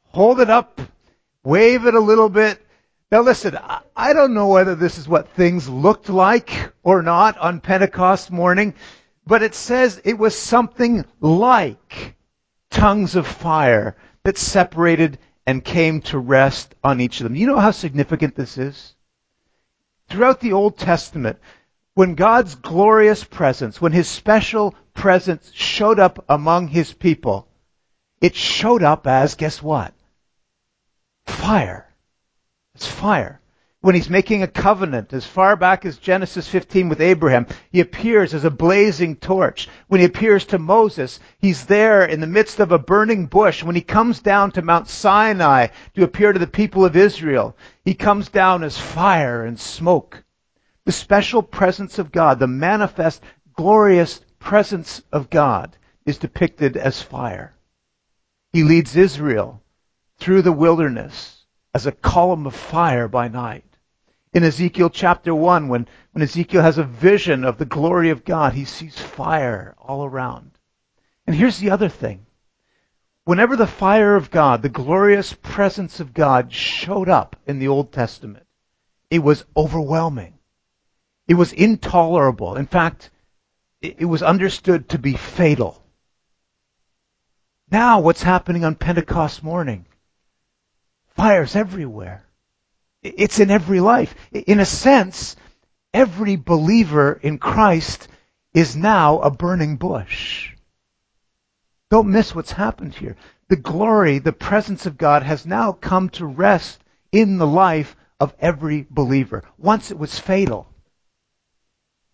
Hold 0.07 0.41
it 0.41 0.49
up. 0.49 0.81
Wave 1.41 1.85
it 1.85 1.93
a 1.93 2.01
little 2.01 2.27
bit. 2.27 2.61
Now 3.13 3.21
listen, 3.21 3.57
I 3.95 4.11
don't 4.11 4.33
know 4.33 4.49
whether 4.49 4.75
this 4.75 4.97
is 4.97 5.07
what 5.07 5.29
things 5.29 5.69
looked 5.69 6.09
like 6.09 6.73
or 6.83 7.01
not 7.01 7.37
on 7.37 7.61
Pentecost 7.61 8.29
morning, 8.29 8.73
but 9.25 9.41
it 9.41 9.55
says 9.55 10.01
it 10.03 10.17
was 10.17 10.37
something 10.37 11.05
like 11.21 12.17
tongues 12.69 13.15
of 13.15 13.25
fire 13.25 13.95
that 14.23 14.37
separated 14.37 15.17
and 15.47 15.63
came 15.63 16.01
to 16.01 16.19
rest 16.19 16.75
on 16.83 16.99
each 16.99 17.21
of 17.21 17.23
them. 17.23 17.37
You 17.37 17.47
know 17.47 17.59
how 17.59 17.71
significant 17.71 18.35
this 18.35 18.57
is? 18.57 18.95
Throughout 20.09 20.41
the 20.41 20.51
Old 20.51 20.77
Testament, 20.77 21.39
when 21.93 22.15
God's 22.15 22.55
glorious 22.55 23.23
presence, 23.23 23.79
when 23.79 23.93
His 23.93 24.09
special 24.09 24.75
presence 24.93 25.51
showed 25.53 25.99
up 25.99 26.25
among 26.29 26.67
His 26.67 26.93
people, 26.93 27.47
it 28.19 28.35
showed 28.35 28.83
up 28.83 29.07
as, 29.07 29.35
guess 29.35 29.61
what? 29.61 29.93
Fire. 31.25 31.87
It's 32.75 32.87
fire 32.87 33.41
when 33.81 33.95
he's 33.95 34.09
making 34.09 34.43
a 34.43 34.47
covenant 34.47 35.11
as 35.11 35.25
far 35.25 35.55
back 35.55 35.85
as 35.85 35.97
Genesis 35.97 36.47
15 36.47 36.87
with 36.87 37.01
Abraham. 37.01 37.47
He 37.71 37.79
appears 37.79 38.33
as 38.33 38.45
a 38.45 38.51
blazing 38.51 39.15
torch. 39.15 39.67
When 39.87 39.99
he 39.99 40.05
appears 40.05 40.45
to 40.45 40.59
Moses, 40.59 41.19
he's 41.39 41.65
there 41.65 42.05
in 42.05 42.21
the 42.21 42.27
midst 42.27 42.59
of 42.59 42.71
a 42.71 42.79
burning 42.79 43.25
bush. 43.25 43.63
When 43.63 43.75
he 43.75 43.81
comes 43.81 44.19
down 44.19 44.51
to 44.51 44.61
Mount 44.61 44.87
Sinai 44.87 45.67
to 45.95 46.03
appear 46.03 46.31
to 46.31 46.39
the 46.39 46.47
people 46.47 46.85
of 46.85 46.95
Israel, 46.95 47.57
he 47.83 47.95
comes 47.95 48.29
down 48.29 48.63
as 48.63 48.77
fire 48.77 49.43
and 49.43 49.59
smoke. 49.59 50.23
The 50.85 50.91
special 50.91 51.41
presence 51.41 51.97
of 51.97 52.11
God, 52.11 52.37
the 52.37 52.47
manifest, 52.47 53.23
glorious 53.55 54.21
presence 54.41 55.01
of 55.13 55.29
God 55.29 55.77
is 56.05 56.17
depicted 56.17 56.75
as 56.75 57.01
fire. 57.01 57.53
He 58.51 58.63
leads 58.63 58.97
Israel 58.97 59.61
through 60.17 60.41
the 60.41 60.51
wilderness 60.51 61.45
as 61.73 61.85
a 61.85 61.93
column 61.93 62.45
of 62.45 62.53
fire 62.53 63.07
by 63.07 63.29
night 63.29 63.63
in 64.33 64.43
Ezekiel 64.43 64.89
chapter 64.89 65.35
1, 65.35 65.67
when, 65.67 65.87
when 66.13 66.21
Ezekiel 66.21 66.61
has 66.61 66.77
a 66.77 66.83
vision 66.83 67.43
of 67.43 67.57
the 67.57 67.65
glory 67.65 68.09
of 68.11 68.23
God, 68.23 68.53
he 68.53 68.63
sees 68.63 68.97
fire 68.97 69.75
all 69.77 70.05
around. 70.05 70.51
And 71.27 71.35
here's 71.35 71.59
the 71.59 71.71
other 71.71 71.89
thing. 71.89 72.25
Whenever 73.25 73.55
the 73.55 73.67
fire 73.67 74.15
of 74.15 74.31
God, 74.31 74.61
the 74.61 74.69
glorious 74.69 75.33
presence 75.33 75.99
of 75.99 76.13
God 76.13 76.53
showed 76.53 77.09
up 77.09 77.35
in 77.45 77.59
the 77.59 77.67
Old 77.67 77.91
Testament, 77.91 78.45
it 79.09 79.19
was 79.19 79.43
overwhelming. 79.55 80.35
It 81.27 81.33
was 81.33 81.51
intolerable. 81.51 82.55
In 82.55 82.67
fact, 82.67 83.11
it 83.81 84.05
was 84.05 84.21
understood 84.21 84.89
to 84.89 84.99
be 84.99 85.13
fatal. 85.13 85.83
Now, 87.71 88.01
what's 88.01 88.21
happening 88.21 88.63
on 88.63 88.75
Pentecost 88.75 89.43
morning? 89.43 89.85
Fire's 91.15 91.55
everywhere. 91.55 92.23
It's 93.01 93.39
in 93.39 93.49
every 93.49 93.79
life. 93.79 94.13
In 94.31 94.59
a 94.59 94.65
sense, 94.65 95.35
every 95.93 96.35
believer 96.35 97.13
in 97.13 97.39
Christ 97.39 98.07
is 98.53 98.75
now 98.75 99.19
a 99.19 99.31
burning 99.31 99.77
bush. 99.77 100.53
Don't 101.89 102.11
miss 102.11 102.35
what's 102.35 102.51
happened 102.51 102.93
here. 102.93 103.15
The 103.47 103.55
glory, 103.55 104.19
the 104.19 104.31
presence 104.33 104.85
of 104.85 104.97
God 104.97 105.23
has 105.23 105.45
now 105.45 105.71
come 105.71 106.09
to 106.11 106.25
rest 106.25 106.83
in 107.11 107.37
the 107.37 107.47
life 107.47 107.95
of 108.19 108.35
every 108.39 108.85
believer. 108.89 109.43
Once 109.57 109.91
it 109.91 109.97
was 109.97 110.19
fatal. 110.19 110.70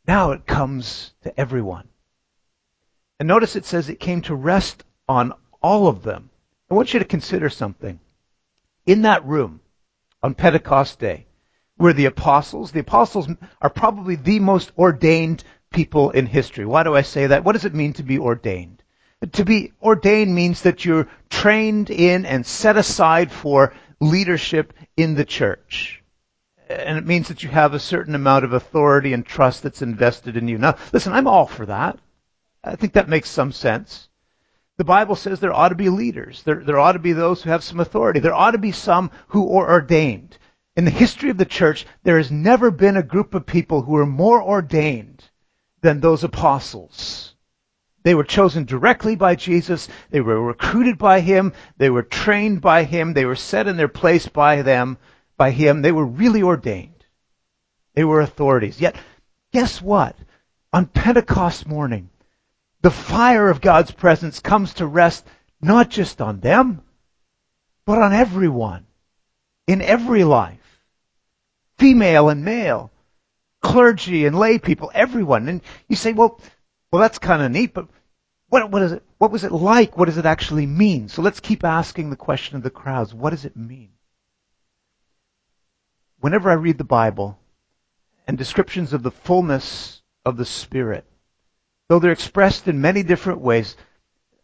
Now 0.08 0.32
it 0.32 0.46
comes 0.46 1.14
to 1.24 1.38
everyone. 1.38 1.90
And 3.20 3.28
notice 3.28 3.56
it 3.56 3.66
says 3.66 3.90
it 3.90 4.00
came 4.00 4.22
to 4.24 4.36
rest 4.36 4.86
on 5.10 5.34
all 5.62 5.88
of 5.88 6.04
them. 6.04 6.30
I 6.72 6.76
want 6.76 6.94
you 6.94 7.00
to 7.00 7.06
consider 7.06 7.50
something. 7.50 8.00
In 8.86 9.02
that 9.02 9.26
room 9.26 9.60
on 10.24 10.34
Pentecost 10.34 11.00
Day 11.00 11.26
were 11.78 11.94
the 11.94 12.06
apostles. 12.06 12.72
The 12.72 12.80
apostles 12.80 13.28
are 13.62 13.70
probably 13.70 14.16
the 14.16 14.40
most 14.40 14.72
ordained 14.78 15.44
people 15.72 16.12
in 16.12 16.26
history. 16.26 16.66
Why 16.66 16.84
do 16.84 16.96
I 16.96 17.02
say 17.02 17.28
that? 17.28 17.44
What 17.44 17.54
does 17.54 17.66
it 17.66 17.74
mean 17.74 17.94
to 17.94 18.04
be 18.04 18.18
ordained? 18.18 18.84
To 19.34 19.44
be 19.44 19.74
ordained 19.82 20.34
means 20.34 20.62
that 20.62 20.86
you're 20.86 21.10
trained 21.30 21.90
in 21.90 22.26
and 22.26 22.46
set 22.46 22.78
aside 22.78 23.32
for 23.32 23.74
leadership 24.00 24.74
in 24.96 25.16
the 25.16 25.26
church. 25.26 26.04
And 26.70 26.98
it 26.98 27.06
means 27.06 27.28
that 27.30 27.44
you 27.44 27.50
have 27.50 27.74
a 27.74 27.80
certain 27.80 28.16
amount 28.16 28.44
of 28.44 28.54
authority 28.54 29.14
and 29.14 29.26
trust 29.26 29.64
that's 29.64 29.82
invested 29.82 30.36
in 30.36 30.48
you. 30.48 30.58
Now, 30.58 30.76
listen, 30.92 31.14
I'm 31.14 31.28
all 31.28 31.48
for 31.48 31.66
that. 31.66 31.98
I 32.64 32.76
think 32.76 32.94
that 32.94 33.08
makes 33.08 33.30
some 33.30 33.52
sense. 33.52 34.10
The 34.78 34.84
Bible 34.84 35.16
says 35.16 35.40
there 35.40 35.54
ought 35.54 35.70
to 35.70 35.76
be 35.76 35.90
leaders. 35.90 36.44
There, 36.44 36.64
there 36.64 36.78
ought 36.78 36.92
to 36.92 37.00
be 37.00 37.14
those 37.14 37.42
who 37.42 37.50
have 37.50 37.64
some 37.64 37.80
authority. 37.80 38.20
There 38.20 38.34
ought 38.34 38.52
to 38.52 38.58
be 38.58 38.72
some 38.72 39.12
who 39.30 39.58
are 39.58 39.72
ordained. 39.72 40.38
In 40.76 40.86
the 40.86 40.92
history 40.92 41.32
of 41.32 41.38
the 41.38 41.46
church, 41.46 41.88
there 42.04 42.18
has 42.18 42.30
never 42.30 42.70
been 42.70 42.98
a 42.98 43.04
group 43.04 43.34
of 43.34 43.48
people 43.48 43.82
who 43.82 43.96
are 43.96 44.06
more 44.06 44.44
ordained 44.44 45.24
than 45.82 46.00
those 46.00 46.24
apostles. 46.24 47.34
They 48.04 48.14
were 48.14 48.24
chosen 48.24 48.66
directly 48.66 49.16
by 49.16 49.36
Jesus. 49.36 49.90
They 50.12 50.22
were 50.22 50.40
recruited 50.40 51.00
by 51.00 51.22
Him. 51.22 51.54
They 51.78 51.90
were 51.90 52.04
trained 52.04 52.62
by 52.62 52.84
Him. 52.84 53.14
They 53.14 53.26
were 53.26 53.36
set 53.36 53.68
in 53.68 53.78
their 53.78 53.88
place 53.88 54.28
by 54.28 54.62
them, 54.62 54.98
by 55.38 55.52
Him. 55.52 55.82
They 55.82 55.92
were 55.92 56.06
really 56.06 56.44
ordained. 56.44 57.06
They 57.94 58.04
were 58.04 58.22
authorities. 58.22 58.82
Yet, 58.82 58.96
guess 59.52 59.82
what? 59.82 60.16
On 60.74 60.86
Pentecost 60.86 61.68
morning, 61.68 62.10
the 62.82 62.92
fire 62.92 63.50
of 63.50 63.62
God's 63.62 63.92
presence 63.92 64.40
comes 64.40 64.76
to 64.76 64.86
rest 64.86 65.26
not 65.62 65.90
just 65.90 66.22
on 66.22 66.40
them, 66.40 66.82
but 67.86 68.02
on 68.02 68.14
everyone, 68.14 68.86
in 69.66 69.82
every 69.82 70.24
life, 70.24 70.84
female 71.78 72.30
and 72.30 72.44
male, 72.44 72.92
clergy 73.62 74.26
and 74.26 74.38
lay 74.38 74.60
people, 74.60 74.92
everyone. 74.94 75.48
And 75.48 75.62
you 75.88 75.96
say, 75.96 76.14
well, 76.14 76.40
well, 76.92 77.02
that's 77.02 77.20
kind 77.20 77.42
of 77.42 77.52
neat, 77.52 77.74
but 77.74 77.88
what, 78.50 78.70
what 78.72 78.82
is 78.82 78.92
it? 78.94 79.04
What 79.18 79.32
was 79.32 79.44
it 79.44 79.52
like? 79.52 79.98
What 79.98 80.06
does 80.06 80.18
it 80.18 80.26
actually 80.26 80.66
mean? 80.66 81.10
So 81.10 81.22
let's 81.22 81.40
keep 81.40 81.64
asking 81.64 82.10
the 82.10 82.16
question 82.16 82.56
of 82.56 82.64
the 82.64 82.70
crowds. 82.70 83.14
What 83.14 83.32
does 83.32 83.46
it 83.46 83.58
mean? 83.58 83.90
Whenever 86.28 86.50
I 86.50 86.56
read 86.56 86.78
the 86.78 86.84
Bible 86.84 87.40
and 88.28 88.38
descriptions 88.38 88.92
of 88.92 89.02
the 89.02 89.12
fullness 89.12 90.02
of 90.26 90.36
the 90.36 90.44
Spirit, 90.44 91.06
though 91.88 92.00
they're 92.00 92.12
expressed 92.12 92.68
in 92.68 92.82
many 92.82 93.02
different 93.02 93.40
ways, 93.40 93.78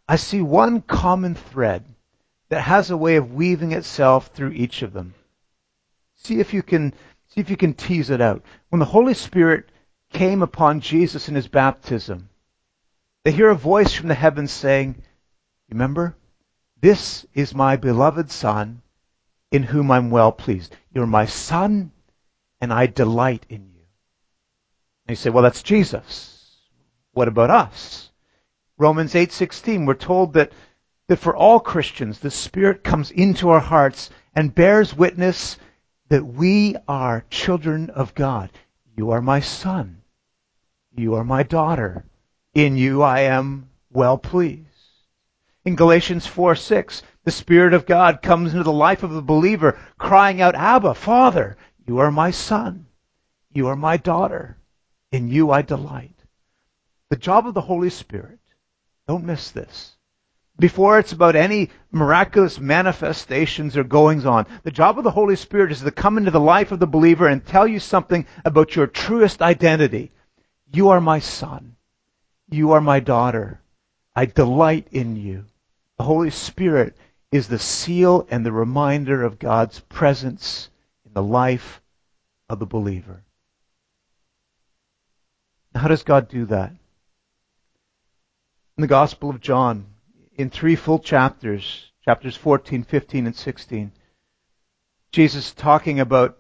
I 0.07 0.15
see 0.15 0.41
one 0.41 0.81
common 0.81 1.35
thread 1.35 1.83
that 2.47 2.61
has 2.61 2.89
a 2.89 2.95
way 2.95 3.17
of 3.17 3.33
weaving 3.33 3.73
itself 3.73 4.27
through 4.27 4.51
each 4.51 4.81
of 4.81 4.93
them. 4.93 5.13
See 6.15 6.39
if 6.39 6.53
you 6.53 6.63
can 6.63 6.93
See 7.27 7.41
if 7.41 7.49
you 7.49 7.57
can 7.57 7.73
tease 7.73 8.11
it 8.11 8.21
out. 8.21 8.45
When 8.69 8.79
the 8.79 8.85
Holy 8.85 9.15
Spirit 9.15 9.69
came 10.11 10.43
upon 10.43 10.79
Jesus 10.79 11.27
in 11.27 11.35
his 11.35 11.47
baptism, 11.47 12.29
they 13.25 13.31
hear 13.31 13.49
a 13.49 13.55
voice 13.55 13.91
from 13.91 14.07
the 14.07 14.13
heavens 14.13 14.51
saying, 14.51 15.01
Remember, 15.69 16.15
this 16.79 17.25
is 17.33 17.55
my 17.55 17.75
beloved 17.75 18.29
Son, 18.29 18.82
in 19.53 19.63
whom 19.63 19.91
I'm 19.91 20.09
well 20.09 20.31
pleased. 20.31 20.75
You're 20.93 21.05
my 21.05 21.25
Son, 21.25 21.91
and 22.59 22.73
I 22.73 22.87
delight 22.87 23.45
in 23.47 23.69
you. 23.73 23.85
And 25.07 25.11
you 25.11 25.15
say, 25.15 25.29
Well, 25.29 25.43
that's 25.43 25.63
Jesus. 25.63 26.57
What 27.13 27.27
about 27.27 27.51
us? 27.51 28.09
Romans 28.79 29.13
8:16 29.13 29.85
we're 29.85 29.93
told 29.93 30.33
that 30.33 30.51
that 31.07 31.17
for 31.17 31.35
all 31.35 31.59
Christians 31.59 32.19
the 32.19 32.31
Spirit 32.31 32.83
comes 32.83 33.11
into 33.11 33.49
our 33.49 33.59
hearts 33.59 34.09
and 34.33 34.55
bears 34.55 34.97
witness 34.97 35.57
that 36.09 36.25
we 36.25 36.75
are 36.87 37.23
children 37.29 37.91
of 37.91 38.15
God. 38.15 38.49
You 38.97 39.11
are 39.11 39.21
my 39.21 39.39
son. 39.39 40.01
You 40.95 41.13
are 41.13 41.23
my 41.23 41.43
daughter. 41.43 42.03
In 42.55 42.75
you 42.75 43.03
I 43.03 43.19
am 43.21 43.69
well 43.91 44.17
pleased. 44.17 44.65
In 45.63 45.75
Galatians 45.75 46.25
4 46.25 46.55
6, 46.55 47.03
the 47.23 47.31
Spirit 47.31 47.73
of 47.73 47.85
God 47.85 48.21
comes 48.21 48.51
into 48.51 48.63
the 48.63 48.71
life 48.71 49.03
of 49.03 49.11
the 49.11 49.21
believer, 49.21 49.79
crying 49.97 50.41
out, 50.41 50.55
Abba, 50.55 50.93
Father, 50.93 51.57
you 51.85 51.99
are 51.99 52.11
my 52.11 52.31
son. 52.31 52.87
You 53.51 53.67
are 53.67 53.75
my 53.75 53.97
daughter. 53.97 54.57
In 55.11 55.29
you 55.29 55.51
I 55.51 55.61
delight. 55.61 56.15
The 57.09 57.15
job 57.15 57.47
of 57.47 57.53
the 57.53 57.61
Holy 57.61 57.89
Spirit, 57.89 58.39
don't 59.07 59.25
miss 59.25 59.51
this, 59.51 59.95
before 60.59 60.99
it's 60.99 61.11
about 61.11 61.35
any 61.35 61.69
miraculous 61.91 62.59
manifestations 62.59 63.77
or 63.77 63.83
goings 63.83 64.25
on. 64.25 64.45
The 64.63 64.71
job 64.71 64.97
of 64.97 65.03
the 65.03 65.11
Holy 65.11 65.35
Spirit 65.35 65.71
is 65.71 65.81
to 65.81 65.91
come 65.91 66.17
into 66.17 66.31
the 66.31 66.39
life 66.39 66.71
of 66.71 66.79
the 66.79 66.87
believer 66.87 67.27
and 67.27 67.45
tell 67.45 67.67
you 67.67 67.79
something 67.79 68.25
about 68.43 68.75
your 68.75 68.87
truest 68.87 69.41
identity. 69.41 70.11
You 70.71 70.89
are 70.89 71.01
my 71.01 71.19
son. 71.19 71.75
You 72.49 72.71
are 72.71 72.81
my 72.81 72.99
daughter. 72.99 73.61
I 74.15 74.25
delight 74.25 74.87
in 74.91 75.15
you. 75.15 75.45
The 75.97 76.03
Holy 76.03 76.31
Spirit 76.31 76.97
is 77.33 77.47
the 77.47 77.57
seal 77.57 78.27
and 78.29 78.45
the 78.45 78.51
reminder 78.51 79.23
of 79.23 79.39
God's 79.39 79.79
presence 79.79 80.69
in 81.03 81.13
the 81.13 81.23
life 81.23 81.81
of 82.47 82.59
the 82.59 82.67
believer. 82.67 83.23
How 85.73 85.87
does 85.87 86.03
God 86.03 86.29
do 86.29 86.45
that? 86.45 86.69
In 88.77 88.81
the 88.81 88.87
Gospel 88.87 89.31
of 89.31 89.41
John, 89.41 89.87
in 90.35 90.51
three 90.51 90.75
full 90.75 90.99
chapters, 90.99 91.91
chapters 92.05 92.37
14, 92.37 92.83
15, 92.83 93.25
and 93.25 93.35
16. 93.35 93.91
Jesus 95.11 95.47
is 95.47 95.53
talking 95.53 95.99
about, 95.99 96.37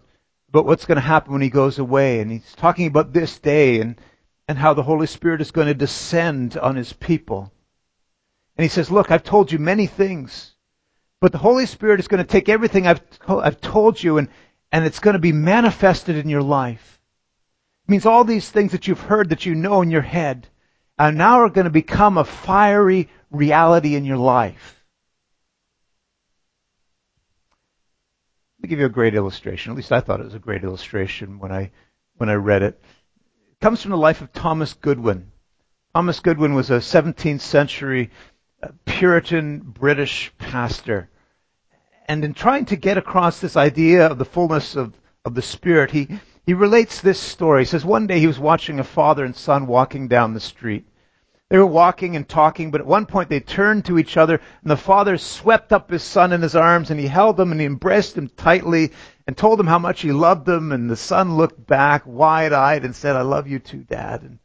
about 0.49 0.67
what's 0.67 0.85
going 0.85 0.97
to 0.97 1.01
happen 1.01 1.33
when 1.33 1.41
he 1.41 1.49
goes 1.49 1.79
away, 1.79 2.19
and 2.19 2.31
he's 2.31 2.53
talking 2.55 2.85
about 2.85 3.13
this 3.13 3.39
day 3.39 3.81
and, 3.81 3.99
and 4.47 4.59
how 4.59 4.75
the 4.75 4.83
Holy 4.83 5.07
Spirit 5.07 5.41
is 5.41 5.49
going 5.49 5.67
to 5.67 5.73
descend 5.73 6.55
on 6.55 6.75
his 6.75 6.93
people. 6.93 7.51
And 8.55 8.63
he 8.63 8.69
says, 8.69 8.91
Look, 8.91 9.09
I've 9.09 9.23
told 9.23 9.51
you 9.51 9.57
many 9.57 9.87
things, 9.87 10.52
but 11.23 11.31
the 11.31 11.37
Holy 11.37 11.65
Spirit 11.65 12.01
is 12.01 12.09
going 12.09 12.21
to 12.21 12.29
take 12.29 12.49
everything 12.49 12.85
I've, 12.85 13.09
to- 13.19 13.39
I've 13.39 13.61
told 13.61 14.03
you 14.03 14.17
and, 14.17 14.27
and 14.73 14.83
it's 14.83 14.99
going 14.99 15.13
to 15.13 15.19
be 15.19 15.31
manifested 15.31 16.17
in 16.17 16.27
your 16.27 16.41
life. 16.41 16.99
It 17.87 17.91
means 17.91 18.05
all 18.05 18.25
these 18.25 18.49
things 18.49 18.73
that 18.73 18.89
you've 18.89 18.99
heard 18.99 19.29
that 19.29 19.45
you 19.45 19.55
know 19.55 19.81
in 19.81 19.89
your 19.89 20.01
head 20.01 20.49
are 20.99 21.13
now 21.13 21.39
are 21.39 21.49
going 21.49 21.63
to 21.63 21.71
become 21.71 22.17
a 22.17 22.25
fiery 22.25 23.07
reality 23.31 23.95
in 23.95 24.03
your 24.03 24.17
life. 24.17 24.83
Let 28.59 28.63
me 28.63 28.69
give 28.71 28.79
you 28.79 28.87
a 28.87 28.89
great 28.89 29.15
illustration. 29.15 29.71
At 29.71 29.77
least 29.77 29.93
I 29.93 30.01
thought 30.01 30.19
it 30.19 30.25
was 30.25 30.35
a 30.35 30.39
great 30.39 30.65
illustration 30.65 31.39
when 31.39 31.53
I 31.53 31.71
when 32.17 32.27
I 32.27 32.33
read 32.33 32.63
it. 32.63 32.83
It 33.49 33.61
comes 33.61 33.81
from 33.81 33.91
the 33.91 33.97
life 33.97 34.19
of 34.19 34.33
Thomas 34.33 34.73
Goodwin. 34.73 35.31
Thomas 35.95 36.19
Goodwin 36.19 36.53
was 36.53 36.69
a 36.69 36.79
17th 36.79 37.39
century 37.39 38.11
uh, 38.61 38.71
Puritan 38.83 39.59
British 39.59 40.33
pastor. 40.37 41.07
And 42.05 42.25
in 42.25 42.33
trying 42.33 42.65
to 42.65 42.75
get 42.75 42.97
across 42.97 43.39
this 43.39 43.55
idea 43.55 44.07
of 44.07 44.17
the 44.17 44.25
fullness 44.25 44.75
of, 44.75 44.93
of 45.25 45.35
the 45.35 45.41
Spirit, 45.41 45.91
he, 45.91 46.07
he 46.45 46.53
relates 46.53 46.99
this 46.99 47.19
story. 47.19 47.61
He 47.61 47.65
says 47.65 47.85
one 47.85 48.07
day 48.07 48.19
he 48.19 48.27
was 48.27 48.39
watching 48.39 48.79
a 48.79 48.83
father 48.83 49.23
and 49.23 49.35
son 49.35 49.67
walking 49.67 50.07
down 50.07 50.33
the 50.33 50.39
street. 50.39 50.85
They 51.49 51.59
were 51.59 51.65
walking 51.65 52.15
and 52.15 52.27
talking, 52.27 52.71
but 52.71 52.81
at 52.81 52.87
one 52.87 53.05
point 53.05 53.29
they 53.29 53.39
turned 53.39 53.85
to 53.85 53.99
each 53.99 54.17
other, 54.17 54.41
and 54.61 54.71
the 54.71 54.75
father 54.75 55.17
swept 55.17 55.71
up 55.71 55.91
his 55.91 56.01
son 56.01 56.33
in 56.33 56.41
his 56.41 56.55
arms, 56.55 56.89
and 56.89 56.99
he 56.99 57.07
held 57.07 57.39
him 57.39 57.51
and 57.51 57.61
he 57.61 57.67
embraced 57.67 58.17
him 58.17 58.27
tightly 58.29 58.91
and 59.27 59.37
told 59.37 59.59
him 59.59 59.67
how 59.67 59.77
much 59.77 60.01
he 60.01 60.11
loved 60.11 60.49
him. 60.49 60.71
And 60.71 60.89
the 60.89 60.95
son 60.95 61.37
looked 61.37 61.67
back, 61.67 62.03
wide-eyed, 62.05 62.83
and 62.83 62.95
said, 62.95 63.15
"I 63.15 63.21
love 63.21 63.47
you 63.47 63.59
too, 63.59 63.83
Dad." 63.83 64.23
And, 64.23 64.39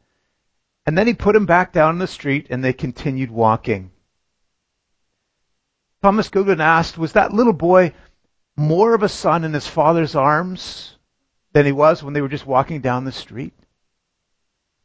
and 0.85 0.97
then 0.97 1.07
he 1.07 1.13
put 1.13 1.35
him 1.35 1.47
back 1.47 1.73
down 1.73 1.95
in 1.95 1.99
the 1.99 2.07
street, 2.07 2.47
and 2.51 2.63
they 2.63 2.73
continued 2.73 3.31
walking. 3.31 3.91
Thomas 6.01 6.29
Goodwin 6.29 6.61
asked, 6.61 6.97
"Was 6.97 7.13
that 7.13 7.33
little 7.33 7.53
boy 7.53 7.93
more 8.55 8.93
of 8.93 9.03
a 9.03 9.09
son 9.09 9.43
in 9.43 9.53
his 9.53 9.67
father's 9.67 10.15
arms 10.15 10.97
than 11.51 11.65
he 11.65 11.71
was 11.71 12.01
when 12.01 12.13
they 12.13 12.21
were 12.21 12.29
just 12.29 12.45
walking 12.45 12.79
down 12.79 13.03
the 13.03 13.11
street?" 13.11 13.53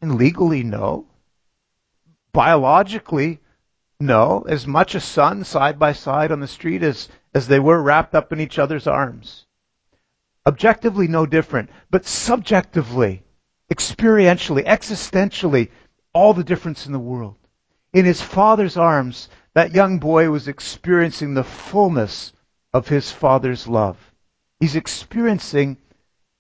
And 0.01 0.17
legally, 0.17 0.65
no. 0.65 1.07
Biologically, 2.33 3.41
no, 4.01 4.45
as 4.49 4.67
much 4.67 4.97
a 4.97 5.01
son 5.01 5.45
side 5.45 5.79
by 5.79 5.93
side 5.93 6.33
on 6.33 6.41
the 6.41 6.49
street 6.49 6.83
as, 6.83 7.09
as 7.33 7.47
they 7.47 7.61
were 7.61 7.81
wrapped 7.81 8.15
up 8.15 8.33
in 8.33 8.41
each 8.41 8.59
other's 8.59 8.89
arms. 8.89 9.47
Objectively, 10.47 11.07
no 11.07 11.27
different, 11.27 11.71
but 11.91 12.05
subjectively, 12.05 13.23
experientially, 13.73 14.65
existentially, 14.65 15.71
all 16.13 16.35
the 16.35 16.45
difference 16.45 16.87
in 16.87 16.93
the 16.93 16.99
world. 16.99 17.37
In 17.93 18.05
his 18.05 18.21
father's 18.21 18.77
arms, 18.77 19.29
that 19.55 19.75
young 19.75 19.99
boy 19.99 20.31
was 20.31 20.49
experiencing 20.49 21.35
the 21.35 21.45
fullness 21.45 22.33
of 22.73 22.89
his 22.89 23.11
father's 23.11 23.67
love. 23.67 24.13
He's 24.61 24.77
experiencing 24.77 25.79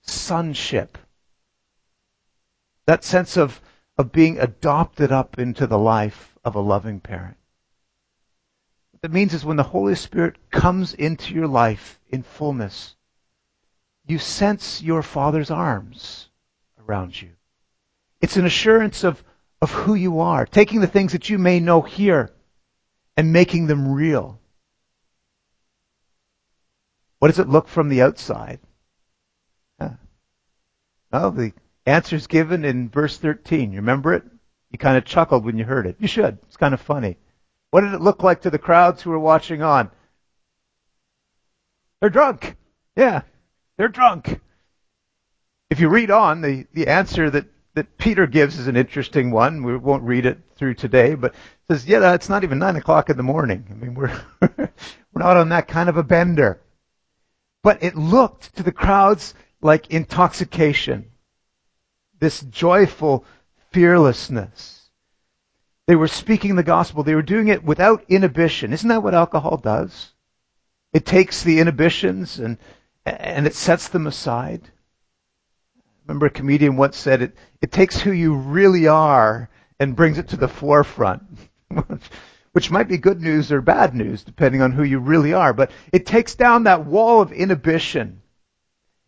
sonship. 0.02 0.98
That 2.86 3.04
sense 3.04 3.36
of 3.36 3.60
of 3.96 4.12
being 4.12 4.38
adopted 4.38 5.12
up 5.12 5.38
into 5.38 5.66
the 5.66 5.78
life 5.78 6.36
of 6.44 6.54
a 6.54 6.60
loving 6.60 7.00
parent. 7.00 7.36
What 8.90 9.02
that 9.02 9.12
means 9.12 9.34
is 9.34 9.44
when 9.44 9.56
the 9.56 9.62
Holy 9.62 9.94
Spirit 9.94 10.50
comes 10.50 10.94
into 10.94 11.34
your 11.34 11.46
life 11.46 12.00
in 12.08 12.22
fullness, 12.22 12.96
you 14.06 14.18
sense 14.18 14.82
your 14.82 15.02
Father's 15.02 15.50
arms 15.50 16.28
around 16.86 17.20
you. 17.20 17.30
It's 18.20 18.36
an 18.36 18.46
assurance 18.46 19.04
of, 19.04 19.22
of 19.62 19.70
who 19.70 19.94
you 19.94 20.20
are, 20.20 20.44
taking 20.44 20.80
the 20.80 20.86
things 20.86 21.12
that 21.12 21.30
you 21.30 21.38
may 21.38 21.60
know 21.60 21.80
here 21.80 22.30
and 23.16 23.32
making 23.32 23.66
them 23.66 23.92
real. 23.92 24.40
What 27.18 27.28
does 27.28 27.38
it 27.38 27.48
look 27.48 27.68
from 27.68 27.88
the 27.88 28.02
outside? 28.02 28.60
Huh. 29.80 29.90
Well, 31.12 31.30
the 31.30 31.52
answer 31.86 32.16
is 32.16 32.26
given 32.26 32.64
in 32.64 32.90
verse 32.90 33.16
13. 33.18 33.72
You 33.72 33.78
remember 33.78 34.14
it? 34.14 34.24
You 34.70 34.78
kind 34.78 34.98
of 34.98 35.04
chuckled 35.04 35.44
when 35.44 35.56
you 35.56 35.64
heard 35.64 35.86
it. 35.86 35.96
You 35.98 36.08
should. 36.08 36.38
It's 36.48 36.56
kind 36.56 36.74
of 36.74 36.80
funny. 36.80 37.16
What 37.70 37.82
did 37.82 37.94
it 37.94 38.00
look 38.00 38.22
like 38.22 38.42
to 38.42 38.50
the 38.50 38.58
crowds 38.58 39.02
who 39.02 39.10
were 39.10 39.18
watching 39.18 39.62
on? 39.62 39.90
They're 42.00 42.10
drunk. 42.10 42.56
Yeah, 42.96 43.22
they're 43.76 43.88
drunk. 43.88 44.40
If 45.70 45.80
you 45.80 45.88
read 45.88 46.10
on, 46.10 46.40
the, 46.40 46.66
the 46.72 46.88
answer 46.88 47.30
that, 47.30 47.46
that 47.74 47.98
Peter 47.98 48.26
gives 48.26 48.58
is 48.58 48.68
an 48.68 48.76
interesting 48.76 49.30
one. 49.30 49.62
We 49.62 49.76
won't 49.76 50.04
read 50.04 50.26
it 50.26 50.38
through 50.56 50.74
today, 50.74 51.14
but 51.14 51.34
says, 51.68 51.86
yeah, 51.86 52.14
it's 52.14 52.28
not 52.28 52.44
even 52.44 52.58
nine 52.58 52.76
o'clock 52.76 53.10
in 53.10 53.16
the 53.16 53.22
morning. 53.22 53.66
I 53.70 53.74
mean, 53.74 53.94
we're, 53.94 54.20
we're 54.40 54.68
not 55.16 55.36
on 55.36 55.48
that 55.48 55.68
kind 55.68 55.88
of 55.88 55.96
a 55.96 56.04
bender. 56.04 56.60
But 57.62 57.82
it 57.82 57.96
looked 57.96 58.56
to 58.56 58.62
the 58.62 58.72
crowds 58.72 59.34
like 59.60 59.90
intoxication. 59.90 61.10
This 62.20 62.40
joyful 62.42 63.24
fearlessness. 63.72 64.90
They 65.86 65.96
were 65.96 66.08
speaking 66.08 66.54
the 66.54 66.62
gospel. 66.62 67.02
They 67.02 67.14
were 67.14 67.22
doing 67.22 67.48
it 67.48 67.64
without 67.64 68.04
inhibition. 68.08 68.72
Isn't 68.72 68.88
that 68.88 69.02
what 69.02 69.14
alcohol 69.14 69.56
does? 69.56 70.12
It 70.92 71.04
takes 71.04 71.42
the 71.42 71.58
inhibitions 71.58 72.38
and, 72.38 72.56
and 73.04 73.46
it 73.46 73.54
sets 73.54 73.88
them 73.88 74.06
aside. 74.06 74.70
Remember 76.06 76.26
a 76.26 76.30
comedian 76.30 76.76
once 76.76 76.98
said 76.98 77.22
it, 77.22 77.34
it 77.62 77.72
takes 77.72 77.98
who 77.98 78.12
you 78.12 78.34
really 78.34 78.86
are 78.86 79.48
and 79.80 79.96
brings 79.96 80.18
it 80.18 80.28
to 80.28 80.36
the 80.36 80.48
forefront. 80.48 81.22
Which 82.52 82.70
might 82.70 82.88
be 82.88 82.98
good 82.98 83.22
news 83.22 83.50
or 83.50 83.62
bad 83.62 83.94
news, 83.94 84.22
depending 84.22 84.60
on 84.60 84.72
who 84.72 84.84
you 84.84 84.98
really 84.98 85.32
are. 85.32 85.54
But 85.54 85.70
it 85.92 86.04
takes 86.04 86.34
down 86.34 86.64
that 86.64 86.84
wall 86.84 87.22
of 87.22 87.32
inhibition. 87.32 88.20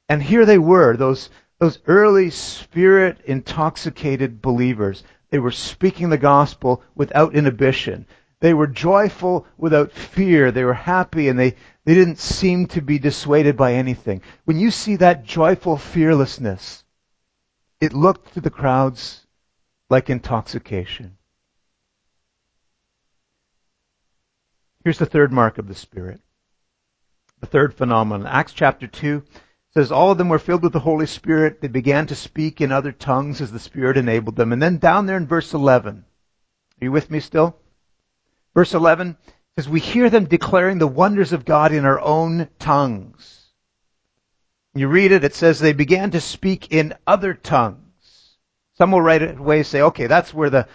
And 0.09 0.23
here 0.23 0.47
they 0.47 0.59
were, 0.59 0.97
those, 0.97 1.29
those 1.59 1.81
early 1.87 2.31
spirit 2.31 3.19
intoxicated 3.27 4.41
believers. 4.41 5.05
They 5.31 5.39
were 5.39 5.51
speaking 5.51 6.09
the 6.09 6.19
gospel 6.19 6.83
without 6.95 7.35
inhibition. 7.35 8.07
They 8.41 8.55
were 8.55 8.67
joyful 8.67 9.47
without 9.59 9.93
fear. 9.93 10.51
They 10.51 10.65
were 10.65 10.75
happy 10.75 11.29
and 11.29 11.39
they, 11.39 11.57
they 11.85 11.95
didn't 11.95 12.19
seem 12.19 12.67
to 12.69 12.81
be 12.81 12.99
dissuaded 12.99 13.57
by 13.57 13.75
anything. 13.75 14.23
When 14.45 14.59
you 14.59 14.71
see 14.71 14.97
that 14.97 15.25
joyful 15.25 15.77
fearlessness, 15.77 16.85
it 17.81 17.93
looked 17.93 18.35
to 18.35 18.41
the 18.41 18.51
crowds 18.51 19.27
like 19.91 20.11
intoxication. 20.11 21.17
Here's 24.85 24.99
the 24.99 25.07
third 25.07 25.33
mark 25.33 25.59
of 25.59 25.67
the 25.67 25.75
Spirit. 25.75 26.21
The 27.41 27.47
third 27.47 27.75
phenomenon. 27.75 28.27
Acts 28.27 28.53
chapter 28.53 28.87
2 28.87 29.23
says, 29.75 29.93
All 29.93 30.11
of 30.11 30.19
them 30.19 30.29
were 30.29 30.39
filled 30.39 30.63
with 30.63 30.73
the 30.73 30.81
Holy 30.81 31.07
Spirit. 31.07 31.61
They 31.61 31.69
began 31.69 32.07
to 32.07 32.15
speak 32.15 32.61
in 32.61 32.73
other 32.73 32.93
tongues 32.93 33.41
as 33.41 33.53
the 33.53 33.59
Spirit 33.59 33.97
enabled 33.97 34.37
them. 34.37 34.53
And 34.53 34.63
then 34.63 34.79
down 34.79 35.07
there 35.07 35.17
in 35.17 35.27
verse 35.27 35.53
11, 35.53 36.05
are 36.81 36.85
you 36.85 36.93
with 36.93 37.11
me 37.11 37.21
still? 37.21 37.59
Verse 38.55 38.73
11 38.73 39.17
says, 39.59 39.69
We 39.69 39.81
hear 39.81 40.09
them 40.09 40.27
declaring 40.27 40.79
the 40.79 40.87
wonders 40.87 41.33
of 41.33 41.45
God 41.45 41.73
in 41.73 41.85
our 41.85 42.01
own 42.01 42.49
tongues. 42.59 43.36
You 44.77 44.89
read 44.89 45.13
it, 45.13 45.25
it 45.25 45.35
says 45.35 45.59
they 45.59 45.73
began 45.73 46.11
to 46.13 46.21
speak 46.21 46.73
in 46.73 46.95
other 47.07 47.35
tongues. 47.35 48.37
Some 48.75 48.93
will 48.93 49.01
right 49.01 49.39
away 49.39 49.63
say, 49.63 49.81
okay, 49.81 50.07
that's 50.07 50.35
where 50.35 50.51
the, 50.51 50.69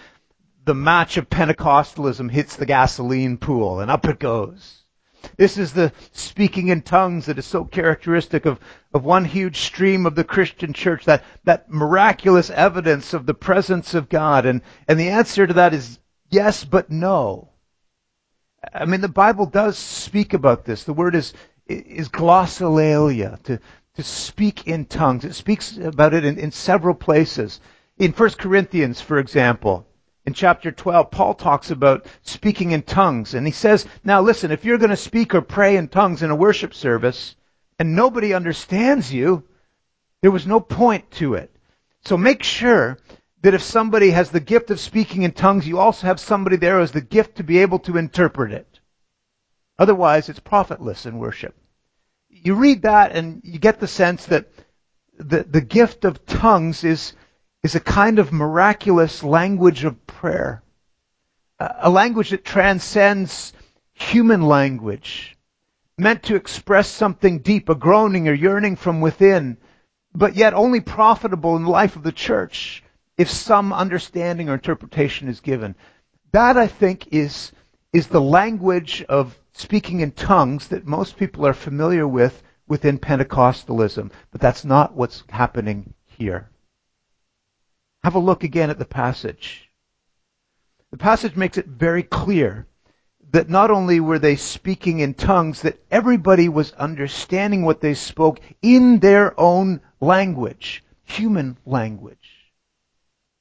the 0.66 0.74
match 0.74 1.18
of 1.18 1.30
Pentecostalism 1.30 2.32
hits 2.32 2.56
the 2.56 2.66
gasoline 2.66 3.38
pool, 3.38 3.80
and 3.80 3.92
up 3.92 4.08
it 4.08 4.20
goes. 4.20 4.82
This 5.38 5.58
is 5.58 5.74
the 5.74 5.94
speaking 6.14 6.70
in 6.70 6.82
tongues 6.82 7.28
that 7.28 7.38
is 7.38 7.46
so 7.46 7.64
characteristic 7.64 8.48
of, 8.48 8.60
of 8.94 9.04
one 9.04 9.26
huge 9.26 9.60
stream 9.62 10.08
of 10.08 10.16
the 10.16 10.24
Christian 10.24 10.74
church, 10.74 11.06
that, 11.06 11.24
that 11.44 11.70
miraculous 11.70 12.50
evidence 12.50 13.14
of 13.14 13.28
the 13.28 13.36
presence 13.36 13.94
of 13.94 14.10
God. 14.10 14.48
And, 14.48 14.62
and 14.88 15.00
the 15.00 15.10
answer 15.10 15.46
to 15.46 15.54
that 15.54 15.76
is 15.76 16.00
yes, 16.32 16.64
but 16.64 16.90
no. 16.90 17.50
I 18.74 18.86
mean, 18.86 19.02
the 19.02 19.08
Bible 19.08 19.46
does 19.46 19.78
speak 19.78 20.34
about 20.34 20.66
this. 20.66 20.86
The 20.86 20.94
word 20.94 21.14
is, 21.14 21.34
is 21.68 22.10
glossolalia, 22.10 23.42
to, 23.44 23.60
to 23.96 24.04
speak 24.04 24.68
in 24.68 24.86
tongues. 24.86 25.26
It 25.26 25.34
speaks 25.34 25.78
about 25.78 26.14
it 26.14 26.24
in, 26.24 26.38
in 26.38 26.52
several 26.52 26.96
places. 26.96 27.60
In 27.98 28.12
1 28.12 28.30
Corinthians, 28.32 29.02
for 29.02 29.20
example, 29.20 29.86
in 30.26 30.34
chapter 30.34 30.72
12, 30.72 31.12
Paul 31.12 31.34
talks 31.34 31.72
about 31.72 32.06
speaking 32.22 32.72
in 32.72 32.84
tongues. 32.84 33.34
And 33.34 33.46
he 33.46 33.52
says, 33.52 33.86
now 34.04 34.22
listen, 34.22 34.52
if 34.52 34.64
you're 34.64 34.78
going 34.78 34.92
to 34.92 34.98
speak 34.98 35.36
or 35.36 35.42
pray 35.42 35.78
in 35.78 35.88
tongues 35.88 36.24
in 36.24 36.30
a 36.30 36.36
worship 36.36 36.74
service 36.74 37.36
and 37.80 37.96
nobody 37.96 38.34
understands 38.34 39.12
you, 39.12 39.44
there 40.22 40.32
was 40.32 40.48
no 40.48 40.60
point 40.60 41.10
to 41.12 41.34
it. 41.34 41.54
So 42.06 42.18
make 42.18 42.44
sure 42.44 42.98
that 43.42 43.54
if 43.54 43.64
somebody 43.64 44.12
has 44.12 44.30
the 44.30 44.40
gift 44.40 44.70
of 44.70 44.80
speaking 44.80 45.24
in 45.24 45.32
tongues, 45.32 45.68
you 45.68 45.80
also 45.80 46.08
have 46.08 46.20
somebody 46.20 46.56
there 46.56 46.76
who 46.76 46.82
has 46.82 46.92
the 46.92 47.02
gift 47.02 47.38
to 47.38 47.44
be 47.44 47.58
able 47.60 47.80
to 47.80 47.98
interpret 47.98 48.52
it. 48.52 48.80
Otherwise, 49.80 50.30
it's 50.30 50.40
profitless 50.40 51.08
in 51.08 51.18
worship. 51.18 51.56
You 52.42 52.56
read 52.56 52.84
that 52.84 53.12
and 53.12 53.42
you 53.44 53.60
get 53.60 53.80
the 53.80 53.88
sense 53.88 54.26
that 54.28 54.52
the, 55.18 55.44
the 55.44 55.62
gift 55.62 56.06
of 56.06 56.26
tongues 56.26 56.84
is 56.84 57.14
is 57.64 57.76
a 57.76 57.80
kind 57.80 58.18
of 58.18 58.32
miraculous 58.32 59.24
language 59.24 59.84
of 59.84 60.08
prayer. 60.08 60.64
A 61.60 61.92
language 61.92 62.32
that 62.32 62.44
transcends 62.44 63.54
human 63.94 64.42
language, 64.42 65.38
meant 65.96 66.24
to 66.24 66.36
express 66.36 66.88
something 66.90 67.40
deep, 67.40 67.70
a 67.70 67.76
groaning 67.76 68.28
or 68.28 68.34
yearning 68.34 68.76
from 68.76 69.00
within, 69.00 69.58
but 70.14 70.36
yet 70.36 70.56
only 70.56 70.80
profitable 70.80 71.56
in 71.56 71.64
the 71.64 71.70
life 71.70 71.96
of 71.96 72.02
the 72.02 72.12
church 72.12 72.84
if 73.18 73.30
some 73.30 73.72
understanding 73.72 74.50
or 74.50 74.56
interpretation 74.56 75.28
is 75.28 75.40
given. 75.40 75.76
That, 76.32 76.58
I 76.58 76.66
think, 76.66 77.10
is, 77.14 77.52
is 77.94 78.08
the 78.08 78.22
language 78.22 79.04
of 79.10 79.38
speaking 79.54 80.00
in 80.00 80.12
tongues 80.12 80.70
that 80.70 80.86
most 80.86 81.18
people 81.18 81.46
are 81.46 81.54
familiar 81.54 82.08
with 82.08 82.42
within 82.68 82.98
Pentecostalism, 82.98 84.12
but 84.32 84.40
that's 84.40 84.64
not 84.64 84.96
what's 84.96 85.24
happening 85.30 85.94
here. 86.06 86.50
Have 88.04 88.16
a 88.16 88.20
look 88.20 88.44
again 88.44 88.70
at 88.70 88.80
the 88.80 88.86
passage. 88.86 89.70
The 90.92 90.98
passage 90.98 91.36
makes 91.36 91.58
it 91.58 91.68
very 91.68 92.04
clear 92.04 92.66
that 93.32 93.50
not 93.50 93.72
only 93.72 94.00
were 94.00 94.20
they 94.20 94.36
speaking 94.36 95.00
in 95.00 95.14
tongues, 95.14 95.62
that 95.62 95.82
everybody 95.90 96.50
was 96.50 96.74
understanding 96.74 97.64
what 97.64 97.80
they 97.80 97.94
spoke 97.94 98.40
in 98.62 99.00
their 99.00 99.38
own 99.40 99.80
language, 100.02 100.84
human 101.04 101.58
language. 101.66 102.52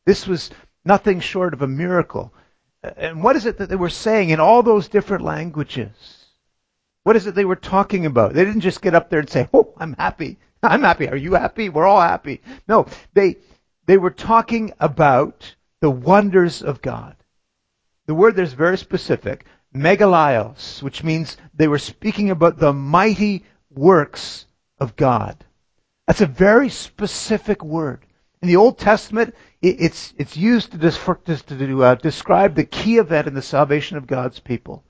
This 0.07 0.27
was 0.27 0.51
nothing 0.85 1.21
short 1.21 1.55
of 1.55 1.63
a 1.63 1.67
miracle. 1.67 2.33
And 2.83 3.23
what 3.23 3.37
is 3.37 3.47
it 3.47 3.59
that 3.59 3.69
they 3.69 3.77
were 3.77 3.91
saying 3.91 4.31
in 4.31 4.41
all 4.41 4.63
those 4.63 4.89
different 4.89 5.25
languages? 5.25 5.91
What 7.03 7.17
is 7.17 7.27
it 7.27 7.35
they 7.35 7.45
were 7.45 7.57
talking 7.57 8.07
about? 8.07 8.33
They 8.33 8.45
didn't 8.45 8.63
just 8.63 8.83
get 8.83 8.95
up 8.95 9.11
there 9.11 9.21
and 9.21 9.31
say, 9.31 9.49
Oh, 9.53 9.75
I'm 9.77 9.95
happy. 9.95 10.39
I'm 10.63 10.83
happy. 10.83 11.09
Are 11.09 11.17
you 11.17 11.35
happy? 11.35 11.69
We're 11.69 11.87
all 11.87 12.01
happy. 12.01 12.43
No, 12.69 12.87
they, 13.15 13.37
they 13.87 13.97
were 13.97 14.11
talking 14.11 14.73
about 14.79 15.55
the 15.81 15.91
wonders 15.91 16.63
of 16.63 16.83
God. 16.83 17.17
The 18.07 18.15
word 18.15 18.37
there 18.37 18.45
is 18.45 18.53
very 18.53 18.77
specific, 18.77 19.47
megalaios, 19.75 20.83
which 20.83 21.03
means 21.03 21.37
they 21.55 21.69
were 21.69 21.79
speaking 21.79 22.31
about 22.31 22.59
the 22.59 22.73
mighty 22.73 23.45
works 23.71 24.47
of 24.79 24.97
God. 24.97 25.45
That's 26.07 26.21
a 26.21 26.27
very 26.27 26.69
specific 26.69 27.63
word. 27.63 28.05
In 28.43 28.49
the 28.49 28.57
Old 28.57 28.79
Testament, 28.79 29.35
it's, 29.61 30.15
it's 30.17 30.35
used 30.35 30.73
to, 30.73 30.79
to 30.79 31.83
uh, 31.85 31.95
describe 31.97 32.55
the 32.55 32.65
key 32.65 32.97
event 32.97 33.29
in 33.29 33.35
the 33.35 33.43
salvation 33.43 33.99
of 33.99 34.07
God's 34.07 34.41
people. 34.41 34.83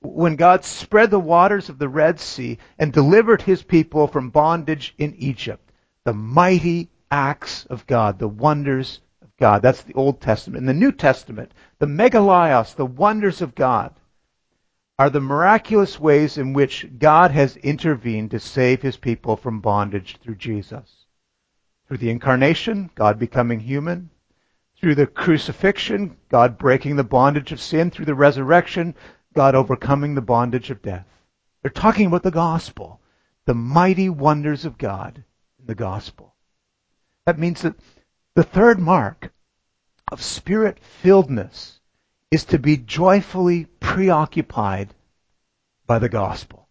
When 0.00 0.36
God 0.36 0.64
spread 0.64 1.10
the 1.10 1.18
waters 1.18 1.68
of 1.68 1.78
the 1.78 1.88
Red 1.88 2.20
Sea 2.20 2.58
and 2.78 2.92
delivered 2.92 3.42
his 3.42 3.64
people 3.64 4.06
from 4.06 4.30
bondage 4.30 4.94
in 4.98 5.14
Egypt, 5.16 5.72
the 6.04 6.12
mighty 6.12 6.90
acts 7.10 7.66
of 7.66 7.86
God, 7.88 8.20
the 8.20 8.28
wonders 8.28 9.00
of 9.20 9.36
God. 9.36 9.62
That's 9.62 9.82
the 9.82 9.94
Old 9.94 10.20
Testament. 10.20 10.60
In 10.60 10.66
the 10.66 10.72
New 10.72 10.92
Testament, 10.92 11.52
the 11.80 11.86
megalaios, 11.86 12.76
the 12.76 12.86
wonders 12.86 13.42
of 13.42 13.56
God, 13.56 13.94
are 14.98 15.10
the 15.10 15.20
miraculous 15.20 15.98
ways 15.98 16.38
in 16.38 16.52
which 16.52 16.86
God 16.98 17.32
has 17.32 17.56
intervened 17.56 18.30
to 18.30 18.38
save 18.38 18.80
his 18.80 18.96
people 18.96 19.36
from 19.36 19.60
bondage 19.60 20.18
through 20.22 20.36
Jesus. 20.36 21.01
Through 21.92 21.98
the 21.98 22.10
incarnation, 22.10 22.88
God 22.94 23.18
becoming 23.18 23.60
human, 23.60 24.08
Through 24.80 24.94
the 24.94 25.06
crucifixion, 25.06 26.16
God 26.30 26.56
breaking 26.56 26.96
the 26.96 27.04
bondage 27.04 27.52
of 27.52 27.60
sin. 27.60 27.90
Through 27.90 28.06
the 28.06 28.14
resurrection, 28.14 28.94
God 29.34 29.54
overcoming 29.54 30.14
the 30.14 30.22
bondage 30.22 30.70
of 30.70 30.80
death. 30.80 31.06
They're 31.60 31.70
talking 31.70 32.06
about 32.06 32.22
the 32.22 32.30
gospel, 32.30 32.98
the 33.44 33.52
mighty 33.52 34.08
wonders 34.08 34.64
of 34.64 34.78
God 34.78 35.22
in 35.60 35.66
the 35.66 35.74
gospel. 35.74 36.34
That 37.26 37.38
means 37.38 37.60
that 37.60 37.76
the 38.36 38.42
third 38.42 38.80
mark 38.80 39.30
of 40.10 40.22
spirit 40.22 40.78
filledness 41.04 41.78
is 42.30 42.46
to 42.46 42.58
be 42.58 42.78
joyfully 42.78 43.66
preoccupied 43.80 44.94
by 45.86 45.98
the 45.98 46.08
gospel. 46.08 46.70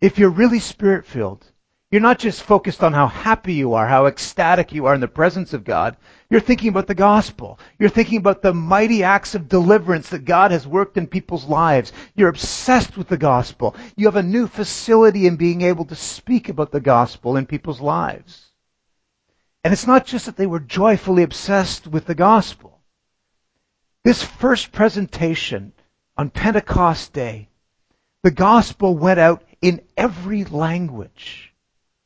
If 0.00 0.16
you're 0.16 0.30
really 0.30 0.60
spirit 0.60 1.06
filled, 1.06 1.49
you're 1.90 2.00
not 2.00 2.20
just 2.20 2.42
focused 2.42 2.84
on 2.84 2.92
how 2.92 3.08
happy 3.08 3.54
you 3.54 3.74
are, 3.74 3.88
how 3.88 4.06
ecstatic 4.06 4.72
you 4.72 4.86
are 4.86 4.94
in 4.94 5.00
the 5.00 5.08
presence 5.08 5.52
of 5.52 5.64
God. 5.64 5.96
You're 6.28 6.38
thinking 6.38 6.68
about 6.68 6.86
the 6.86 6.94
gospel. 6.94 7.58
You're 7.80 7.88
thinking 7.88 8.18
about 8.18 8.42
the 8.42 8.54
mighty 8.54 9.02
acts 9.02 9.34
of 9.34 9.48
deliverance 9.48 10.08
that 10.10 10.24
God 10.24 10.52
has 10.52 10.68
worked 10.68 10.96
in 10.96 11.08
people's 11.08 11.46
lives. 11.46 11.92
You're 12.14 12.28
obsessed 12.28 12.96
with 12.96 13.08
the 13.08 13.16
gospel. 13.16 13.74
You 13.96 14.06
have 14.06 14.14
a 14.14 14.22
new 14.22 14.46
facility 14.46 15.26
in 15.26 15.34
being 15.34 15.62
able 15.62 15.84
to 15.86 15.96
speak 15.96 16.48
about 16.48 16.70
the 16.70 16.80
gospel 16.80 17.36
in 17.36 17.46
people's 17.46 17.80
lives. 17.80 18.46
And 19.64 19.72
it's 19.72 19.86
not 19.86 20.06
just 20.06 20.26
that 20.26 20.36
they 20.36 20.46
were 20.46 20.60
joyfully 20.60 21.24
obsessed 21.24 21.88
with 21.88 22.06
the 22.06 22.14
gospel. 22.14 22.78
This 24.04 24.22
first 24.22 24.70
presentation 24.70 25.72
on 26.16 26.30
Pentecost 26.30 27.12
Day, 27.12 27.48
the 28.22 28.30
gospel 28.30 28.96
went 28.96 29.18
out 29.18 29.42
in 29.60 29.82
every 29.96 30.44
language. 30.44 31.49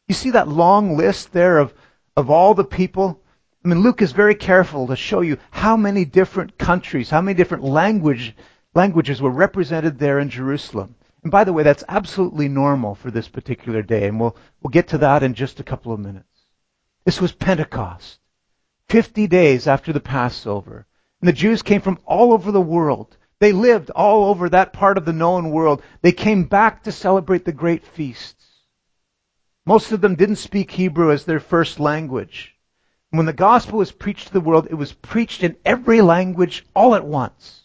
You 0.06 0.14
see 0.14 0.30
that 0.30 0.48
long 0.48 0.96
list 0.96 1.32
there 1.32 1.58
of, 1.58 1.72
of 2.16 2.30
all 2.30 2.54
the 2.54 2.64
people? 2.64 3.22
I 3.64 3.68
mean, 3.68 3.80
Luke 3.80 4.02
is 4.02 4.12
very 4.12 4.34
careful 4.34 4.86
to 4.86 4.96
show 4.96 5.22
you 5.22 5.38
how 5.50 5.76
many 5.76 6.04
different 6.04 6.58
countries, 6.58 7.08
how 7.08 7.22
many 7.22 7.34
different 7.34 7.64
language, 7.64 8.36
languages 8.74 9.22
were 9.22 9.30
represented 9.30 9.98
there 9.98 10.18
in 10.18 10.28
Jerusalem. 10.28 10.94
And 11.22 11.32
by 11.32 11.44
the 11.44 11.54
way, 11.54 11.62
that's 11.62 11.84
absolutely 11.88 12.48
normal 12.48 12.94
for 12.94 13.10
this 13.10 13.28
particular 13.28 13.80
day, 13.80 14.06
and 14.06 14.20
we'll, 14.20 14.36
we'll 14.60 14.70
get 14.70 14.88
to 14.88 14.98
that 14.98 15.22
in 15.22 15.32
just 15.32 15.58
a 15.58 15.64
couple 15.64 15.90
of 15.90 16.00
minutes. 16.00 16.28
This 17.06 17.18
was 17.18 17.32
Pentecost, 17.32 18.18
50 18.90 19.26
days 19.26 19.66
after 19.66 19.90
the 19.90 20.00
Passover. 20.00 20.86
And 21.22 21.28
the 21.28 21.32
Jews 21.32 21.62
came 21.62 21.80
from 21.80 21.98
all 22.04 22.34
over 22.34 22.52
the 22.52 22.60
world. 22.60 23.16
They 23.40 23.52
lived 23.52 23.88
all 23.90 24.26
over 24.26 24.50
that 24.50 24.74
part 24.74 24.98
of 24.98 25.06
the 25.06 25.14
known 25.14 25.50
world. 25.50 25.82
They 26.02 26.12
came 26.12 26.44
back 26.44 26.82
to 26.82 26.92
celebrate 26.92 27.46
the 27.46 27.52
great 27.52 27.86
feasts. 27.86 28.53
Most 29.66 29.92
of 29.92 30.00
them 30.00 30.14
didn't 30.14 30.36
speak 30.36 30.70
Hebrew 30.70 31.10
as 31.10 31.24
their 31.24 31.40
first 31.40 31.80
language. 31.80 32.54
When 33.10 33.26
the 33.26 33.32
gospel 33.32 33.78
was 33.78 33.92
preached 33.92 34.26
to 34.26 34.32
the 34.32 34.40
world, 34.40 34.66
it 34.70 34.74
was 34.74 34.92
preached 34.92 35.42
in 35.42 35.56
every 35.64 36.00
language 36.00 36.66
all 36.74 36.94
at 36.94 37.06
once. 37.06 37.62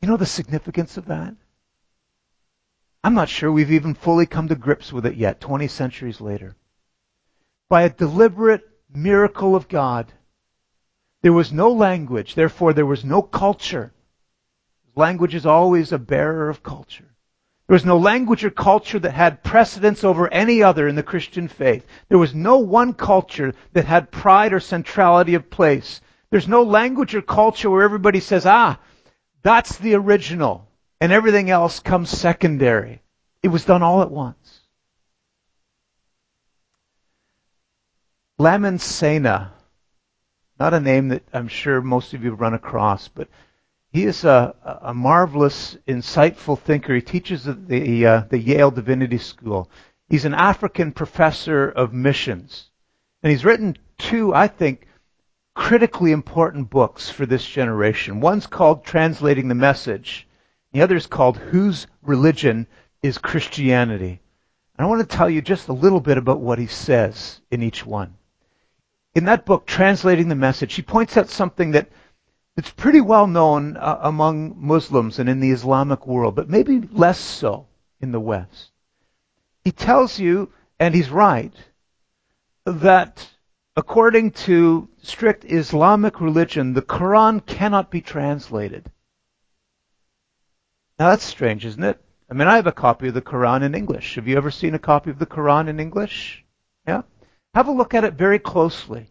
You 0.00 0.08
know 0.08 0.16
the 0.16 0.26
significance 0.26 0.96
of 0.96 1.06
that? 1.06 1.36
I'm 3.04 3.14
not 3.14 3.28
sure 3.28 3.52
we've 3.52 3.70
even 3.70 3.94
fully 3.94 4.26
come 4.26 4.48
to 4.48 4.56
grips 4.56 4.92
with 4.92 5.06
it 5.06 5.16
yet, 5.16 5.40
20 5.40 5.68
centuries 5.68 6.20
later. 6.20 6.56
By 7.68 7.82
a 7.82 7.90
deliberate 7.90 8.68
miracle 8.92 9.54
of 9.54 9.68
God, 9.68 10.12
there 11.22 11.32
was 11.32 11.52
no 11.52 11.70
language, 11.70 12.34
therefore 12.34 12.72
there 12.72 12.86
was 12.86 13.04
no 13.04 13.22
culture. 13.22 13.92
Language 14.96 15.34
is 15.34 15.46
always 15.46 15.92
a 15.92 15.98
bearer 15.98 16.48
of 16.48 16.62
culture. 16.62 17.11
There 17.72 17.76
was 17.76 17.86
no 17.86 17.96
language 17.96 18.44
or 18.44 18.50
culture 18.50 18.98
that 18.98 19.12
had 19.12 19.42
precedence 19.42 20.04
over 20.04 20.30
any 20.30 20.62
other 20.62 20.86
in 20.86 20.94
the 20.94 21.02
Christian 21.02 21.48
faith. 21.48 21.86
There 22.10 22.18
was 22.18 22.34
no 22.34 22.58
one 22.58 22.92
culture 22.92 23.54
that 23.72 23.86
had 23.86 24.10
pride 24.10 24.52
or 24.52 24.60
centrality 24.60 25.36
of 25.36 25.48
place. 25.48 26.02
There's 26.28 26.46
no 26.46 26.64
language 26.64 27.14
or 27.14 27.22
culture 27.22 27.70
where 27.70 27.82
everybody 27.82 28.20
says, 28.20 28.44
ah, 28.44 28.78
that's 29.42 29.78
the 29.78 29.94
original, 29.94 30.68
and 31.00 31.12
everything 31.12 31.48
else 31.48 31.80
comes 31.80 32.10
secondary. 32.10 33.00
It 33.42 33.48
was 33.48 33.64
done 33.64 33.82
all 33.82 34.02
at 34.02 34.10
once. 34.10 34.60
Lamin 38.38 38.76
Sanneh, 38.76 39.48
not 40.60 40.74
a 40.74 40.80
name 40.80 41.08
that 41.08 41.22
I'm 41.32 41.48
sure 41.48 41.80
most 41.80 42.12
of 42.12 42.22
you 42.22 42.32
have 42.32 42.40
run 42.42 42.52
across, 42.52 43.08
but 43.08 43.28
he 43.92 44.04
is 44.04 44.24
a, 44.24 44.54
a 44.82 44.94
marvelous, 44.94 45.76
insightful 45.86 46.58
thinker. 46.58 46.94
He 46.94 47.02
teaches 47.02 47.46
at 47.46 47.68
the, 47.68 48.06
uh, 48.06 48.22
the 48.30 48.38
Yale 48.38 48.70
Divinity 48.70 49.18
School. 49.18 49.70
He's 50.08 50.24
an 50.24 50.34
African 50.34 50.92
professor 50.92 51.68
of 51.68 51.92
missions. 51.92 52.70
And 53.22 53.30
he's 53.30 53.44
written 53.44 53.76
two, 53.98 54.34
I 54.34 54.48
think, 54.48 54.86
critically 55.54 56.12
important 56.12 56.70
books 56.70 57.10
for 57.10 57.26
this 57.26 57.44
generation. 57.44 58.20
One's 58.20 58.46
called 58.46 58.82
Translating 58.84 59.48
the 59.48 59.54
Message. 59.54 60.26
The 60.72 60.80
other 60.80 60.96
is 60.96 61.06
called 61.06 61.36
Whose 61.36 61.86
Religion 62.00 62.66
is 63.02 63.18
Christianity? 63.18 64.22
And 64.78 64.86
I 64.86 64.88
want 64.88 65.02
to 65.02 65.16
tell 65.16 65.28
you 65.28 65.42
just 65.42 65.68
a 65.68 65.74
little 65.74 66.00
bit 66.00 66.16
about 66.16 66.40
what 66.40 66.58
he 66.58 66.66
says 66.66 67.42
in 67.50 67.62
each 67.62 67.84
one. 67.84 68.14
In 69.14 69.26
that 69.26 69.44
book, 69.44 69.66
Translating 69.66 70.28
the 70.28 70.34
Message, 70.34 70.72
he 70.72 70.82
points 70.82 71.18
out 71.18 71.28
something 71.28 71.72
that 71.72 71.90
it's 72.56 72.70
pretty 72.70 73.00
well 73.00 73.26
known 73.26 73.76
uh, 73.76 73.98
among 74.02 74.54
Muslims 74.58 75.18
and 75.18 75.28
in 75.28 75.40
the 75.40 75.50
Islamic 75.50 76.06
world, 76.06 76.34
but 76.34 76.50
maybe 76.50 76.80
less 76.92 77.18
so 77.18 77.66
in 78.00 78.12
the 78.12 78.20
West. 78.20 78.70
He 79.64 79.72
tells 79.72 80.18
you, 80.18 80.50
and 80.78 80.94
he's 80.94 81.08
right, 81.10 81.54
that 82.64 83.26
according 83.76 84.32
to 84.32 84.88
strict 85.02 85.44
Islamic 85.44 86.20
religion, 86.20 86.74
the 86.74 86.82
Quran 86.82 87.44
cannot 87.46 87.90
be 87.90 88.00
translated. 88.00 88.90
Now 90.98 91.10
that's 91.10 91.24
strange, 91.24 91.64
isn't 91.64 91.82
it? 91.82 91.98
I 92.30 92.34
mean, 92.34 92.48
I 92.48 92.56
have 92.56 92.66
a 92.66 92.72
copy 92.72 93.08
of 93.08 93.14
the 93.14 93.22
Quran 93.22 93.62
in 93.62 93.74
English. 93.74 94.14
Have 94.16 94.28
you 94.28 94.36
ever 94.36 94.50
seen 94.50 94.74
a 94.74 94.78
copy 94.78 95.10
of 95.10 95.18
the 95.18 95.26
Quran 95.26 95.68
in 95.68 95.80
English? 95.80 96.44
Yeah? 96.86 97.02
Have 97.54 97.68
a 97.68 97.72
look 97.72 97.94
at 97.94 98.04
it 98.04 98.14
very 98.14 98.38
closely. 98.38 99.08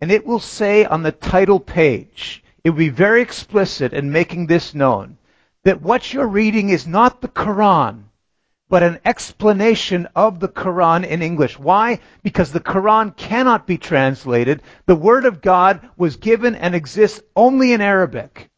And 0.00 0.10
it 0.10 0.26
will 0.26 0.40
say 0.40 0.84
on 0.84 1.02
the 1.02 1.12
title 1.12 1.60
page, 1.60 2.42
it 2.62 2.70
would 2.70 2.78
be 2.78 2.88
very 2.88 3.22
explicit 3.22 3.92
in 3.92 4.12
making 4.12 4.46
this 4.46 4.74
known 4.74 5.16
that 5.64 5.82
what 5.82 6.12
you're 6.12 6.26
reading 6.26 6.70
is 6.70 6.86
not 6.86 7.20
the 7.20 7.28
Quran, 7.28 8.04
but 8.68 8.82
an 8.82 9.00
explanation 9.04 10.08
of 10.14 10.40
the 10.40 10.48
Quran 10.48 11.04
in 11.04 11.22
English. 11.22 11.58
Why? 11.58 12.00
Because 12.22 12.52
the 12.52 12.60
Quran 12.60 13.16
cannot 13.16 13.66
be 13.66 13.76
translated. 13.76 14.62
The 14.86 14.96
Word 14.96 15.24
of 15.24 15.42
God 15.42 15.88
was 15.96 16.16
given 16.16 16.54
and 16.54 16.74
exists 16.74 17.20
only 17.34 17.72
in 17.72 17.80
Arabic. 17.80 18.48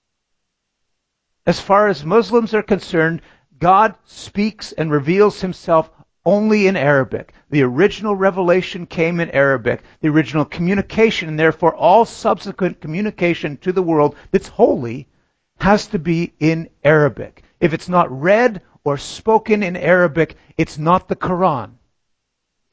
As 1.47 1.59
far 1.59 1.89
as 1.89 2.05
Muslims 2.05 2.55
are 2.55 2.63
concerned, 2.63 3.23
God 3.59 3.95
speaks 4.05 4.73
and 4.73 4.91
reveals 4.91 5.41
himself 5.41 5.91
only 6.25 6.67
in 6.67 6.77
Arabic. 6.77 7.35
The 7.51 7.63
original 7.63 8.15
revelation 8.15 8.87
came 8.87 9.21
in 9.21 9.31
Arabic. 9.31 9.83
The 10.01 10.09
original 10.09 10.45
communication, 10.45 11.29
and 11.29 11.39
therefore 11.39 11.75
all 11.75 12.05
subsequent 12.05 12.81
communication 12.81 13.57
to 13.59 13.73
the 13.73 13.83
world 13.83 14.17
that's 14.31 14.49
holy, 14.49 15.09
has 15.59 15.87
to 15.89 15.99
be 15.99 16.33
in 16.39 16.69
Arabic. 16.85 17.43
If 17.61 17.73
it's 17.73 17.89
not 17.89 18.11
read 18.11 18.63
or 18.85 18.97
spoken 18.97 19.63
in 19.63 19.77
Arabic, 19.77 20.37
it's 20.57 20.79
not 20.79 21.09
the 21.09 21.17
Quran. 21.17 21.73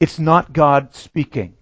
It's 0.00 0.18
not 0.18 0.52
God 0.52 0.94
speaking. 0.94 1.54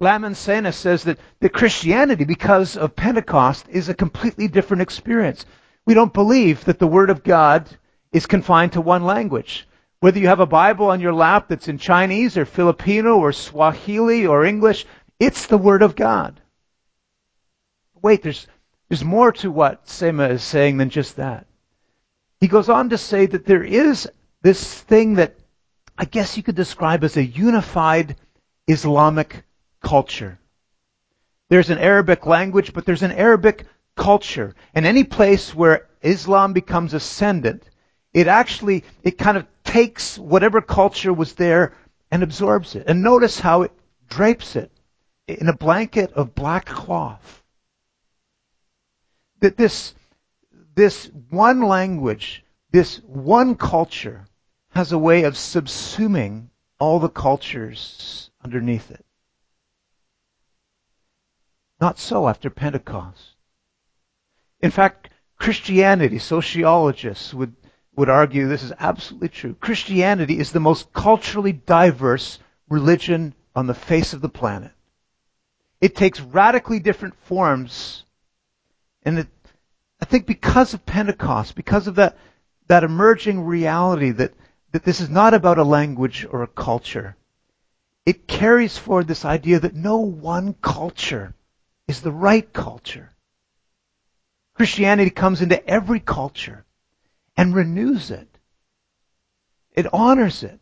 Lamin 0.00 0.32
Sanneh 0.32 0.72
says 0.72 1.04
that 1.04 1.18
the 1.40 1.50
Christianity, 1.50 2.24
because 2.24 2.76
of 2.76 2.96
Pentecost, 2.96 3.66
is 3.68 3.88
a 3.88 3.94
completely 3.94 4.48
different 4.48 4.80
experience. 4.80 5.44
We 5.84 5.94
don't 5.94 6.14
believe 6.14 6.64
that 6.64 6.78
the 6.78 6.86
Word 6.86 7.10
of 7.10 7.22
God 7.22 7.68
is 8.10 8.26
confined 8.26 8.72
to 8.72 8.80
one 8.80 9.04
language. 9.04 9.68
Whether 10.00 10.18
you 10.18 10.28
have 10.28 10.40
a 10.40 10.46
Bible 10.46 10.86
on 10.86 11.00
your 11.00 11.12
lap 11.12 11.48
that's 11.48 11.68
in 11.68 11.76
Chinese 11.76 12.36
or 12.38 12.46
Filipino 12.46 13.18
or 13.18 13.32
Swahili 13.32 14.26
or 14.26 14.44
English, 14.44 14.86
it's 15.18 15.46
the 15.46 15.58
Word 15.58 15.82
of 15.82 15.94
God. 15.94 16.40
Wait, 18.00 18.22
there's, 18.22 18.46
there's 18.88 19.04
more 19.04 19.30
to 19.32 19.50
what 19.50 19.86
Sanneh 19.86 20.30
is 20.30 20.42
saying 20.42 20.78
than 20.78 20.88
just 20.88 21.16
that. 21.16 21.46
He 22.40 22.48
goes 22.48 22.70
on 22.70 22.88
to 22.88 22.98
say 22.98 23.26
that 23.26 23.44
there 23.44 23.62
is 23.62 24.08
this 24.40 24.80
thing 24.82 25.14
that 25.14 25.36
I 25.98 26.06
guess 26.06 26.38
you 26.38 26.42
could 26.42 26.54
describe 26.54 27.04
as 27.04 27.18
a 27.18 27.24
unified 27.24 28.16
Islamic 28.66 29.44
culture. 29.82 30.38
There's 31.50 31.68
an 31.68 31.76
Arabic 31.76 32.24
language, 32.24 32.72
but 32.72 32.86
there's 32.86 33.02
an 33.02 33.12
Arabic 33.12 33.66
culture. 33.96 34.54
And 34.74 34.86
any 34.86 35.04
place 35.04 35.54
where 35.54 35.88
Islam 36.00 36.54
becomes 36.54 36.94
ascendant, 36.94 37.68
it 38.14 38.28
actually, 38.28 38.84
it 39.02 39.18
kind 39.18 39.36
of 39.36 39.46
takes 39.70 40.18
whatever 40.18 40.60
culture 40.60 41.12
was 41.12 41.34
there 41.34 41.72
and 42.10 42.24
absorbs 42.24 42.74
it. 42.74 42.84
And 42.88 43.02
notice 43.02 43.38
how 43.38 43.62
it 43.62 43.72
drapes 44.08 44.56
it 44.56 44.72
in 45.28 45.48
a 45.48 45.56
blanket 45.56 46.12
of 46.14 46.34
black 46.34 46.66
cloth. 46.66 47.44
That 49.38 49.56
this, 49.56 49.94
this 50.74 51.08
one 51.30 51.62
language, 51.62 52.44
this 52.72 52.96
one 53.04 53.54
culture 53.54 54.26
has 54.70 54.90
a 54.90 54.98
way 54.98 55.22
of 55.22 55.34
subsuming 55.34 56.48
all 56.80 56.98
the 56.98 57.08
cultures 57.08 58.28
underneath 58.44 58.90
it. 58.90 59.04
Not 61.80 62.00
so 62.00 62.28
after 62.28 62.50
Pentecost. 62.50 63.36
In 64.60 64.72
fact, 64.72 65.10
Christianity, 65.38 66.18
sociologists 66.18 67.32
would, 67.32 67.54
would 67.96 68.08
argue 68.08 68.48
this 68.48 68.62
is 68.62 68.72
absolutely 68.78 69.28
true. 69.28 69.54
Christianity 69.54 70.38
is 70.38 70.52
the 70.52 70.60
most 70.60 70.92
culturally 70.92 71.52
diverse 71.52 72.38
religion 72.68 73.34
on 73.54 73.66
the 73.66 73.74
face 73.74 74.12
of 74.12 74.20
the 74.20 74.28
planet. 74.28 74.70
It 75.80 75.96
takes 75.96 76.20
radically 76.20 76.78
different 76.78 77.14
forms. 77.24 78.04
And 79.02 79.20
it, 79.20 79.28
I 80.00 80.04
think 80.04 80.26
because 80.26 80.74
of 80.74 80.86
Pentecost, 80.86 81.54
because 81.54 81.86
of 81.86 81.96
that, 81.96 82.16
that 82.68 82.84
emerging 82.84 83.44
reality 83.44 84.10
that, 84.12 84.34
that 84.72 84.84
this 84.84 85.00
is 85.00 85.08
not 85.08 85.34
about 85.34 85.58
a 85.58 85.64
language 85.64 86.26
or 86.30 86.42
a 86.42 86.48
culture, 86.48 87.16
it 88.06 88.26
carries 88.26 88.78
forward 88.78 89.08
this 89.08 89.24
idea 89.24 89.60
that 89.60 89.74
no 89.74 89.98
one 89.98 90.54
culture 90.54 91.34
is 91.88 92.00
the 92.00 92.12
right 92.12 92.50
culture. 92.52 93.10
Christianity 94.54 95.10
comes 95.10 95.42
into 95.42 95.66
every 95.66 96.00
culture 96.00 96.64
and 97.40 97.54
renews 97.54 98.10
it. 98.10 98.28
It 99.72 99.94
honors 99.94 100.42
it. 100.42 100.60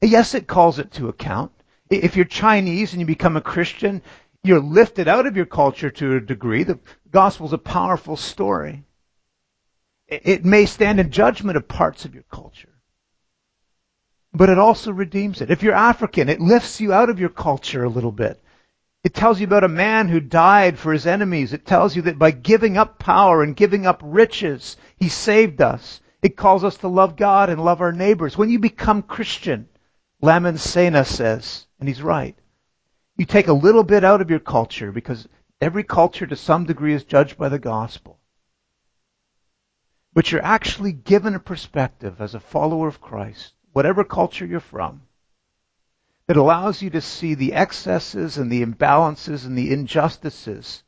Yes, 0.00 0.34
it 0.34 0.46
calls 0.46 0.78
it 0.78 0.90
to 0.92 1.10
account. 1.10 1.52
If 1.90 2.16
you're 2.16 2.24
Chinese 2.24 2.92
and 2.92 3.00
you 3.00 3.06
become 3.06 3.36
a 3.36 3.42
Christian, 3.42 4.00
you're 4.42 4.62
lifted 4.62 5.08
out 5.08 5.26
of 5.26 5.36
your 5.36 5.44
culture 5.44 5.90
to 5.90 6.16
a 6.16 6.20
degree. 6.20 6.62
The 6.62 6.78
gospel's 7.10 7.52
a 7.52 7.58
powerful 7.58 8.16
story. 8.16 8.84
It 10.06 10.42
may 10.42 10.64
stand 10.64 11.00
in 11.00 11.10
judgment 11.10 11.58
of 11.58 11.68
parts 11.68 12.06
of 12.06 12.14
your 12.14 12.24
culture. 12.32 12.80
But 14.32 14.48
it 14.48 14.58
also 14.58 14.90
redeems 14.90 15.42
it. 15.42 15.50
If 15.50 15.62
you're 15.62 15.74
African, 15.74 16.30
it 16.30 16.40
lifts 16.40 16.80
you 16.80 16.94
out 16.94 17.10
of 17.10 17.20
your 17.20 17.28
culture 17.28 17.84
a 17.84 17.90
little 17.90 18.12
bit. 18.12 18.42
It 19.04 19.14
tells 19.14 19.40
you 19.40 19.46
about 19.46 19.64
a 19.64 19.68
man 19.68 20.08
who 20.08 20.20
died 20.20 20.78
for 20.78 20.92
his 20.92 21.06
enemies. 21.06 21.52
It 21.52 21.64
tells 21.64 21.94
you 21.94 22.02
that 22.02 22.18
by 22.18 22.32
giving 22.32 22.76
up 22.76 22.98
power 22.98 23.42
and 23.42 23.54
giving 23.54 23.86
up 23.86 24.00
riches, 24.04 24.76
he 24.96 25.08
saved 25.08 25.60
us. 25.60 26.00
It 26.20 26.36
calls 26.36 26.64
us 26.64 26.78
to 26.78 26.88
love 26.88 27.16
God 27.16 27.48
and 27.48 27.64
love 27.64 27.80
our 27.80 27.92
neighbors. 27.92 28.36
When 28.36 28.50
you 28.50 28.58
become 28.58 29.02
Christian, 29.02 29.68
Lamin 30.20 30.56
Sanneh 30.56 31.06
says, 31.06 31.66
and 31.78 31.88
he's 31.88 32.02
right, 32.02 32.36
you 33.16 33.24
take 33.24 33.46
a 33.46 33.52
little 33.52 33.84
bit 33.84 34.02
out 34.02 34.20
of 34.20 34.30
your 34.30 34.40
culture 34.40 34.90
because 34.90 35.28
every 35.60 35.84
culture 35.84 36.26
to 36.26 36.36
some 36.36 36.64
degree 36.64 36.94
is 36.94 37.04
judged 37.04 37.38
by 37.38 37.48
the 37.48 37.58
gospel. 37.58 38.18
But 40.12 40.32
you're 40.32 40.44
actually 40.44 40.92
given 40.92 41.36
a 41.36 41.40
perspective 41.40 42.20
as 42.20 42.34
a 42.34 42.40
follower 42.40 42.88
of 42.88 43.00
Christ, 43.00 43.54
whatever 43.72 44.02
culture 44.02 44.44
you're 44.44 44.58
from, 44.58 45.02
that 46.28 46.36
allows 46.36 46.82
you 46.82 46.90
to 46.90 47.00
see 47.00 47.34
the 47.34 47.54
excesses 47.54 48.36
and 48.36 48.52
the 48.52 48.64
imbalances 48.64 49.46
and 49.46 49.56
the 49.56 49.72
injustices 49.72 50.84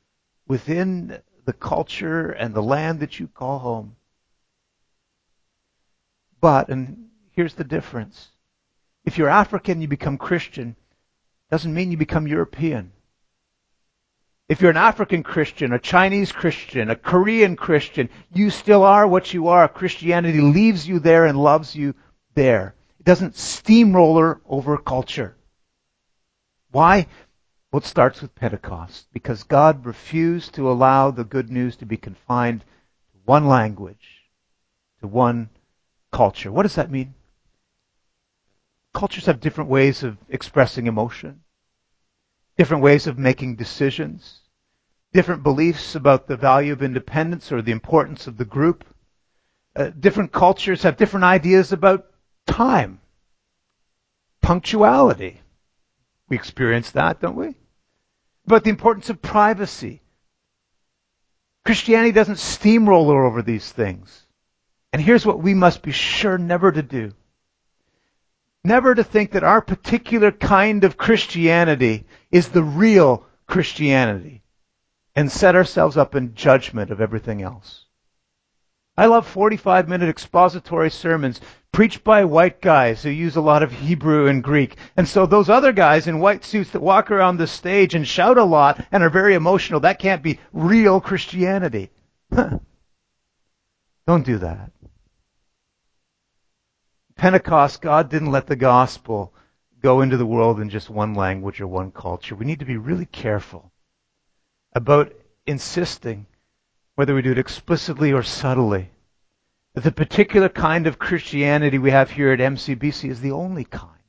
within 0.47 1.19
the 1.47 1.53
culture 1.55 2.31
and 2.31 2.55
the 2.55 2.63
land 2.63 3.01
that 3.01 3.19
you 3.19 3.27
call 3.27 3.59
home. 3.59 3.97
But, 6.43 6.69
and 6.69 7.09
here's 7.33 7.55
the 7.55 7.65
difference. 7.65 8.29
If 9.07 9.17
you're 9.17 9.31
African, 9.31 9.81
you 9.81 9.89
become 9.89 10.19
Christian, 10.19 10.77
doesn't 11.51 11.73
mean 11.73 11.91
you 11.91 11.97
become 11.97 12.27
European. 12.27 12.93
If 14.47 14.61
you're 14.61 14.71
an 14.71 14.77
African 14.77 15.23
Christian, 15.23 15.73
a 15.73 15.79
Chinese 15.79 16.33
Christian, 16.33 16.91
a 16.91 16.97
Korean 16.97 17.57
Christian, 17.57 18.11
you 18.33 18.51
still 18.51 18.83
are 18.83 19.07
what 19.07 19.33
you 19.33 19.49
are. 19.49 19.69
Christianity 19.69 20.41
leaves 20.41 20.87
you 20.87 20.99
there 20.99 21.25
and 21.25 21.39
loves 21.39 21.75
you 21.75 21.95
there. 22.35 22.75
It 23.01 23.07
doesn't 23.07 23.35
steamroller 23.35 24.43
over 24.47 24.77
culture. 24.77 25.35
Why? 26.71 27.07
Well, 27.73 27.81
it 27.81 27.87
starts 27.87 28.21
with 28.21 28.35
Pentecost. 28.35 29.07
Because 29.11 29.43
God 29.43 29.87
refused 29.87 30.53
to 30.55 30.71
allow 30.71 31.11
the 31.11 31.25
good 31.25 31.49
news 31.49 31.77
to 31.77 31.87
be 31.87 31.97
confined 31.97 32.61
to 32.61 33.19
one 33.25 33.49
language, 33.49 34.27
to 35.01 35.07
one 35.07 35.49
culture. 36.13 36.53
What 36.53 36.65
does 36.65 36.75
that 36.75 36.91
mean? 36.91 37.15
Cultures 38.93 39.25
have 39.25 39.41
different 39.41 39.71
ways 39.71 40.03
of 40.03 40.19
expressing 40.29 40.87
emotion, 40.87 41.41
different 42.59 42.83
ways 42.83 43.07
of 43.07 43.19
making 43.19 43.57
decisions, 43.57 44.41
different 45.15 45.43
beliefs 45.43 45.95
about 45.95 46.27
the 46.27 46.37
value 46.37 46.75
of 46.75 46.83
independence 46.83 47.51
or 47.51 47.63
the 47.63 47.73
importance 47.73 48.27
of 48.27 48.37
the 48.37 48.45
group. 48.45 48.85
Uh, 49.75 49.89
different 49.89 50.33
cultures 50.33 50.83
have 50.83 50.99
different 50.99 51.25
ideas 51.25 51.73
about 51.73 52.10
time, 52.51 53.01
punctuality. 54.43 55.41
We 56.29 56.37
experience 56.37 56.91
that, 56.93 57.21
don't 57.21 57.37
we? 57.37 57.55
About 58.47 58.65
the 58.65 58.71
importance 58.71 59.11
of 59.11 59.23
privacy. 59.23 60.03
Christianity 61.65 62.13
doesn't 62.13 62.39
steamroller 62.39 63.25
over 63.25 63.43
these 63.43 63.71
things. 63.71 64.27
And 64.93 65.01
here's 65.01 65.27
what 65.27 65.41
we 65.41 65.55
must 65.55 65.83
be 65.83 65.93
sure 65.93 66.39
never 66.39 66.73
to 66.73 66.83
do. 66.83 67.13
Never 68.65 68.95
to 68.95 69.05
think 69.05 69.33
that 69.33 69.45
our 69.45 69.63
particular 69.63 70.33
kind 70.33 70.85
of 70.85 70.97
Christianity 70.97 72.07
is 72.31 72.49
the 72.49 72.63
real 72.63 73.25
Christianity 73.47 74.43
and 75.15 75.31
set 75.31 75.57
ourselves 75.57 75.97
up 75.97 76.15
in 76.15 76.35
judgment 76.35 76.91
of 76.91 77.01
everything 77.01 77.43
else. 77.43 77.87
I 79.01 79.07
love 79.07 79.27
45 79.27 79.89
minute 79.89 80.11
expository 80.11 80.91
sermons 80.91 81.41
preached 81.73 82.05
by 82.05 82.27
white 82.27 82.61
guys 82.61 83.03
who 83.03 83.09
use 83.09 83.35
a 83.35 83.41
lot 83.41 83.63
of 83.63 83.73
Hebrew 83.73 84.27
and 84.27 84.45
Greek. 84.45 84.77
And 84.95 85.09
so 85.09 85.25
those 85.25 85.49
other 85.49 85.73
guys 85.73 86.07
in 86.07 86.19
white 86.19 86.45
suits 86.45 86.73
that 86.73 86.83
walk 86.83 87.11
around 87.11 87.39
the 87.39 87.47
stage 87.47 87.95
and 87.95 88.07
shout 88.07 88.37
a 88.37 88.45
lot 88.45 88.85
and 88.93 89.03
are 89.03 89.09
very 89.09 89.33
emotional, 89.33 89.81
that 89.81 90.01
can't 90.01 90.23
be 90.23 90.39
real 90.53 91.01
Christianity. 91.01 91.89
Don't 92.31 92.61
do 94.07 94.37
that. 94.37 94.71
Pentecost, 97.17 97.81
God 97.81 98.11
didn't 98.11 98.33
let 98.33 98.49
the 98.49 98.55
gospel 98.55 99.33
go 99.81 100.03
into 100.03 100.19
the 100.19 100.27
world 100.27 100.61
in 100.61 100.69
just 100.69 100.91
one 100.91 101.15
language 101.15 101.63
or 101.63 101.67
one 101.67 101.91
culture. 101.91 102.35
We 102.35 102.45
need 102.45 102.59
to 102.59 102.67
be 102.67 102.77
really 102.77 103.07
careful 103.07 103.73
about 104.75 105.15
insisting 105.47 106.27
whether 107.01 107.15
we 107.15 107.23
do 107.23 107.33
it 107.33 107.39
explicitly 107.39 108.13
or 108.13 108.23
subtly, 108.23 108.91
that 109.73 109.83
the 109.83 109.91
particular 109.91 110.51
kind 110.51 110.87
of 110.87 110.99
Christianity 110.99 111.79
we 111.79 111.91
have 111.91 112.11
here 112.11 112.31
at 112.31 112.41
MCBC 112.41 113.09
is 113.09 113.23
the 113.23 113.31
only 113.31 113.65
kind. 113.65 114.03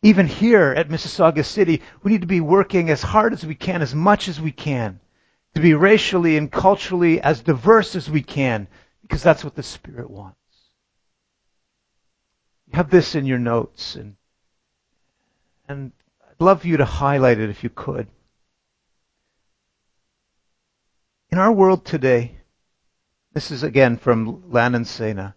Even 0.00 0.26
here 0.26 0.72
at 0.74 0.88
Mississauga 0.88 1.44
City, 1.44 1.82
we 2.02 2.10
need 2.10 2.22
to 2.22 2.26
be 2.26 2.40
working 2.40 2.88
as 2.88 3.02
hard 3.02 3.34
as 3.34 3.44
we 3.44 3.54
can, 3.54 3.82
as 3.82 3.94
much 3.94 4.26
as 4.26 4.40
we 4.40 4.50
can, 4.50 5.00
to 5.54 5.60
be 5.60 5.74
racially 5.74 6.38
and 6.38 6.50
culturally 6.50 7.20
as 7.20 7.42
diverse 7.42 7.94
as 7.94 8.08
we 8.08 8.22
can, 8.22 8.68
because 9.02 9.22
that's 9.22 9.44
what 9.44 9.54
the 9.54 9.62
Spirit 9.62 10.08
wants. 10.08 10.38
You 12.68 12.76
have 12.76 12.88
this 12.88 13.14
in 13.14 13.26
your 13.26 13.38
notes, 13.38 13.96
and, 13.96 14.16
and 15.68 15.92
I'd 16.26 16.40
love 16.42 16.62
for 16.62 16.68
you 16.68 16.78
to 16.78 16.86
highlight 16.86 17.38
it 17.38 17.50
if 17.50 17.62
you 17.62 17.68
could. 17.68 18.06
In 21.32 21.38
our 21.38 21.50
world 21.50 21.86
today, 21.86 22.36
this 23.32 23.50
is 23.50 23.62
again 23.62 23.96
from 23.96 24.52
Lamin 24.52 24.84
Sanneh. 24.84 25.32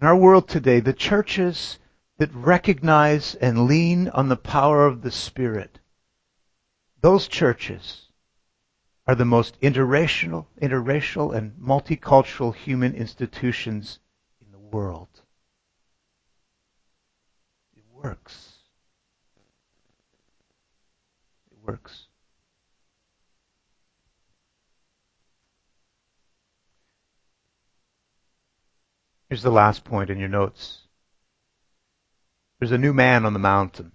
In 0.00 0.06
our 0.06 0.16
world 0.16 0.48
today, 0.48 0.80
the 0.80 0.94
churches 0.94 1.78
that 2.16 2.34
recognize 2.34 3.34
and 3.34 3.66
lean 3.66 4.08
on 4.08 4.30
the 4.30 4.38
power 4.38 4.86
of 4.86 5.02
the 5.02 5.10
Spirit, 5.10 5.80
those 7.02 7.28
churches 7.28 8.06
are 9.06 9.14
the 9.14 9.26
most 9.26 9.60
interracial, 9.60 10.46
interracial 10.62 11.36
and 11.36 11.52
multicultural 11.60 12.54
human 12.54 12.94
institutions 12.94 13.98
in 14.40 14.50
the 14.50 14.58
world. 14.58 15.20
It 17.76 17.84
works. 17.92 18.54
It 21.50 21.58
works. 21.62 22.05
Here's 29.28 29.42
the 29.42 29.50
last 29.50 29.84
point 29.84 30.10
in 30.10 30.18
your 30.18 30.28
notes. 30.28 30.82
There's 32.58 32.72
a 32.72 32.78
new 32.78 32.92
man 32.92 33.26
on 33.26 33.32
the 33.32 33.38
mountain. 33.38 33.92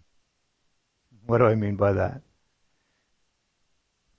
What 1.25 1.37
do 1.37 1.45
I 1.45 1.55
mean 1.55 1.77
by 1.77 1.93
that? 1.93 2.21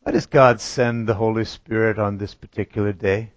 Why 0.01 0.13
does 0.13 0.27
God 0.27 0.61
send 0.61 1.07
the 1.07 1.15
Holy 1.15 1.45
Spirit 1.45 1.99
on 1.99 2.19
this 2.19 2.35
particular 2.35 2.93
day? 2.93 3.33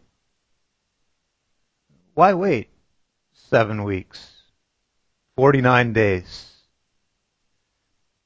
Why 2.14 2.34
wait 2.34 2.70
seven 3.34 3.84
weeks, 3.84 4.32
49 5.36 5.94
days? 5.94 6.54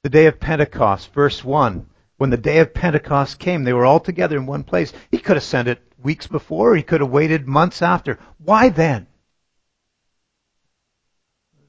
The 0.04 0.10
day 0.10 0.28
of 0.28 0.40
Pentecost, 0.40 1.12
verse 1.12 1.44
1. 1.44 1.90
When 2.18 2.30
the 2.30 2.38
day 2.38 2.60
of 2.60 2.74
Pentecost 2.74 3.40
came, 3.40 3.64
they 3.64 3.74
were 3.74 3.86
all 3.86 4.00
together 4.00 4.38
in 4.38 4.46
one 4.46 4.64
place. 4.64 4.94
He 5.10 5.18
could 5.18 5.36
have 5.36 5.44
sent 5.44 5.68
it 5.68 5.82
weeks 6.02 6.28
before, 6.28 6.76
he 6.76 6.84
could 6.84 7.02
have 7.02 7.10
waited 7.10 7.48
months 7.48 7.82
after. 7.82 8.20
Why 8.38 8.70
then? 8.70 9.08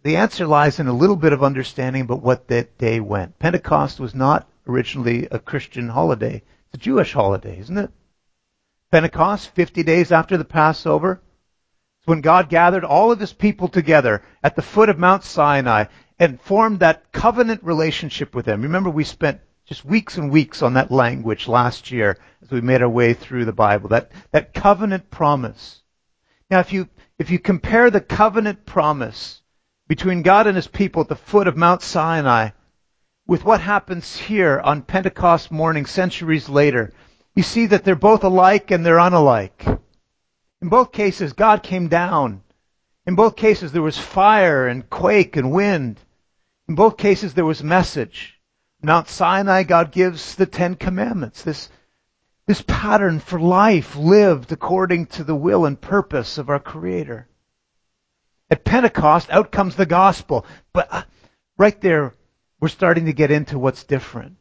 The 0.03 0.17
answer 0.17 0.47
lies 0.47 0.81
in 0.81 0.87
a 0.87 0.93
little 0.93 1.17
bit 1.17 1.33
of 1.33 1.45
understanding 1.45 2.03
about 2.03 2.23
what 2.23 2.49
that 2.49 2.79
day 2.79 3.01
went. 3.01 3.39
Pentecost 3.39 4.01
was 4.01 4.15
not 4.15 4.49
originally 4.67 5.29
a 5.31 5.39
Christian 5.39 5.89
holiday. 5.89 6.43
It's 6.67 6.75
a 6.75 6.79
Jewish 6.79 7.13
holiday, 7.13 7.59
isn't 7.59 7.77
it? 7.77 7.91
Pentecost, 8.91 9.55
50 9.55 9.83
days 9.83 10.11
after 10.11 10.37
the 10.37 10.45
Passover. 10.45 11.21
It's 11.99 12.07
when 12.07 12.23
God 12.23 12.49
gathered 12.49 12.85
all 12.85 13.13
of 13.13 13.21
his 13.21 13.33
people 13.33 13.69
together 13.69 14.23
at 14.43 14.57
the 14.57 14.63
foot 14.63 14.89
of 14.89 14.99
Mount 14.99 15.23
Sinai 15.23 15.85
and 16.19 16.41
formed 16.41 16.81
that 16.81 17.13
covenant 17.13 17.63
relationship 17.63 18.35
with 18.35 18.47
them. 18.47 18.63
Remember, 18.63 18.91
we 18.91 19.05
spent 19.05 19.41
just 19.67 19.85
weeks 19.85 20.17
and 20.17 20.31
weeks 20.31 20.63
on 20.63 20.75
that 20.75 20.91
language 20.91 21.47
last 21.47 21.91
year 21.91 22.19
as 22.43 22.51
we 22.51 22.61
made 22.61 22.83
our 22.83 22.89
way 22.89 23.13
through 23.13 23.45
the 23.45 23.53
Bible. 23.53 23.91
That, 23.91 24.11
that 24.33 24.55
covenant 24.55 25.11
promise. 25.11 25.83
Now, 26.51 26.61
if 26.61 26.73
you, 26.73 26.89
if 27.19 27.31
you 27.31 27.39
compare 27.39 27.91
the 27.91 28.01
covenant 28.01 28.67
promise 28.67 29.40
between 29.91 30.23
God 30.23 30.47
and 30.47 30.55
his 30.55 30.69
people 30.69 31.03
at 31.03 31.09
the 31.09 31.17
foot 31.17 31.49
of 31.49 31.57
Mount 31.57 31.83
Sinai 31.83 32.51
with 33.27 33.45
what 33.45 33.61
happens 33.61 34.17
here 34.17 34.61
on 34.61 34.83
Pentecost 34.83 35.51
morning 35.51 35.85
centuries 35.85 36.49
later, 36.49 36.93
you 37.35 37.43
see 37.43 37.67
that 37.67 37.83
they're 37.83 37.97
both 37.97 38.23
alike 38.23 38.71
and 38.71 38.87
they're 38.87 38.99
unalike. 38.99 39.81
In 40.63 40.69
both 40.69 40.93
cases, 40.93 41.33
God 41.33 41.65
came 41.65 41.89
down. 41.89 42.43
In 43.05 43.17
both 43.17 43.35
cases, 43.35 43.73
there 43.73 43.83
was 43.83 43.99
fire 43.99 44.69
and 44.69 44.89
quake 44.89 45.37
and 45.37 45.51
wind. 45.51 45.99
In 46.69 46.77
both 46.77 46.97
cases, 46.97 47.35
there 47.35 47.45
was 47.45 47.65
message. 47.65 48.39
Mount 48.81 49.09
Sinai, 49.09 49.65
God 49.65 49.91
gives 49.91 50.37
the 50.37 50.47
Ten 50.47 50.77
Commandments, 50.77 51.43
this, 51.43 51.69
this 52.47 52.63
pattern 52.63 53.19
for 53.19 53.41
life 53.41 53.97
lived 53.97 54.53
according 54.53 55.07
to 55.07 55.25
the 55.25 55.35
will 55.35 55.67
and 55.67 55.81
purpose 55.81 56.39
of 56.39 56.49
our 56.49 56.61
Creator. 56.61 57.27
At 58.51 58.65
Pentecost, 58.65 59.31
out 59.31 59.53
comes 59.53 59.77
the 59.77 59.87
gospel. 59.87 60.45
But 60.73 60.89
uh, 60.91 61.03
right 61.57 61.81
there, 61.81 62.15
we're 62.61 62.69
starting 62.69 63.07
to 63.07 63.13
get 63.13 63.31
into 63.31 63.59
what's 63.59 63.85
different. 63.85 64.37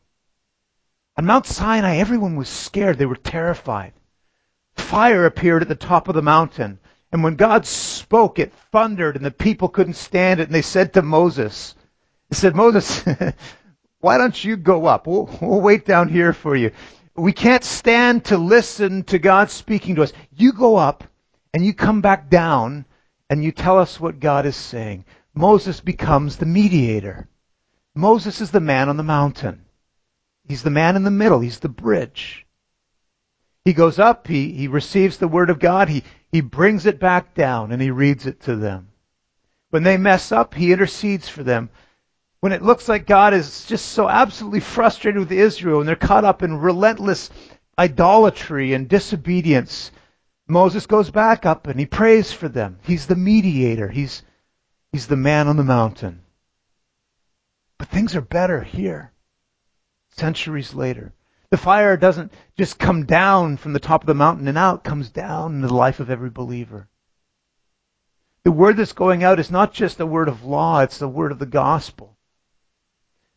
On 1.18 1.26
Mount 1.26 1.46
Sinai, 1.46 1.98
everyone 1.98 2.36
was 2.36 2.50
scared. 2.50 2.98
They 2.98 3.06
were 3.06 3.16
terrified. 3.16 3.94
Fire 4.76 5.26
appeared 5.26 5.62
at 5.62 5.68
the 5.68 5.76
top 5.76 6.08
of 6.08 6.16
the 6.16 6.22
mountain. 6.22 6.80
And 7.12 7.24
when 7.24 7.36
God 7.36 7.66
spoke, 7.66 8.40
it 8.40 8.54
thundered 8.72 9.16
and 9.16 9.26
the 9.26 9.32
people 9.32 9.68
couldn't 9.68 9.96
stand 9.96 10.40
it. 10.40 10.44
And 10.48 10.56
they 10.56 10.62
said 10.62 10.94
to 10.94 11.02
Moses, 11.02 11.76
they 12.30 12.36
said, 12.36 12.56
Moses, 12.56 13.04
why 14.00 14.18
don't 14.18 14.44
you 14.44 14.56
go 14.58 14.86
up? 14.86 15.08
We'll, 15.08 15.30
we'll 15.42 15.62
wait 15.62 15.86
down 15.86 16.10
here 16.10 16.34
for 16.34 16.56
you. 16.56 16.72
We 17.16 17.34
can't 17.34 17.64
stand 17.64 18.26
to 18.26 18.38
listen 18.38 19.04
to 19.06 19.20
God 19.20 19.50
speaking 19.50 19.96
to 19.96 20.04
us. 20.04 20.14
You 20.36 20.54
go 20.54 20.78
up 20.78 21.04
and 21.54 21.66
you 21.66 21.74
come 21.74 22.02
back 22.02 22.30
down 22.30 22.86
and 23.30 23.44
you 23.44 23.52
tell 23.52 23.78
us 23.78 24.00
what 24.00 24.20
God 24.20 24.46
is 24.46 24.56
saying. 24.56 25.06
Moses 25.34 25.80
becomes 25.80 26.38
the 26.38 26.46
mediator. 26.46 27.28
Moses 27.96 28.42
is 28.42 28.52
the 28.52 28.60
man 28.60 28.90
on 28.90 28.98
the 28.98 29.04
mountain. 29.04 29.66
He's 30.48 30.64
the 30.64 30.70
man 30.70 30.96
in 30.96 31.04
the 31.04 31.12
middle. 31.12 31.40
He's 31.40 31.60
the 31.60 31.70
bridge. 31.70 32.46
He 33.66 33.74
goes 33.74 34.00
up, 34.00 34.26
he, 34.26 34.52
he 34.54 34.68
receives 34.68 35.18
the 35.18 35.28
word 35.28 35.50
of 35.50 35.60
God, 35.60 35.90
he, 35.90 36.04
he 36.32 36.42
brings 36.42 36.86
it 36.86 37.00
back 37.00 37.36
down, 37.36 37.72
and 37.72 37.82
he 37.82 37.92
reads 37.92 38.26
it 38.26 38.40
to 38.42 38.56
them. 38.56 38.90
When 39.70 39.84
they 39.84 39.98
mess 39.98 40.32
up, 40.32 40.56
he 40.56 40.72
intercedes 40.72 41.30
for 41.30 41.44
them. 41.44 41.70
When 42.40 42.54
it 42.54 42.64
looks 42.64 42.88
like 42.88 43.06
God 43.06 43.34
is 43.34 43.66
just 43.66 43.88
so 43.90 44.10
absolutely 44.10 44.62
frustrated 44.62 45.20
with 45.20 45.32
Israel 45.32 45.80
and 45.80 45.88
they're 45.88 45.96
caught 45.96 46.24
up 46.26 46.42
in 46.42 46.58
relentless 46.58 47.30
idolatry 47.78 48.74
and 48.74 48.88
disobedience, 48.88 49.92
Moses 50.50 50.88
goes 50.88 51.12
back 51.12 51.46
up 51.46 51.68
and 51.68 51.80
he 51.80 51.86
prays 51.86 52.32
for 52.34 52.50
them. 52.50 52.80
He's 52.84 53.06
the 53.06 53.16
mediator. 53.16 53.88
He's, 53.88 54.24
he's 54.92 55.08
the 55.08 55.16
man 55.16 55.48
on 55.48 55.58
the 55.58 55.64
mountain. 55.64 56.24
But 57.78 57.90
things 57.90 58.16
are 58.16 58.22
better 58.22 58.62
here 58.64 59.14
centuries 60.20 60.74
later. 60.74 61.14
The 61.50 61.58
fire 61.58 61.98
doesn't 61.98 62.34
just 62.58 62.78
come 62.78 63.06
down 63.06 63.58
from 63.58 63.74
the 63.74 63.80
top 63.80 64.04
of 64.04 64.08
the 64.08 64.14
mountain 64.14 64.48
and 64.48 64.58
out, 64.58 64.84
comes 64.84 65.10
down 65.10 65.54
in 65.54 65.62
the 65.62 65.74
life 65.74 66.00
of 66.00 66.10
every 66.10 66.30
believer. 66.30 66.88
The 68.44 68.52
word 68.52 68.78
that's 68.78 68.94
going 68.94 69.24
out 69.24 69.40
is 69.40 69.50
not 69.50 69.74
just 69.74 70.00
a 70.00 70.06
word 70.06 70.28
of 70.28 70.44
law, 70.44 70.82
it's 70.82 71.00
the 71.00 71.08
word 71.08 71.32
of 71.32 71.40
the 71.40 71.46
gospel. 71.46 72.18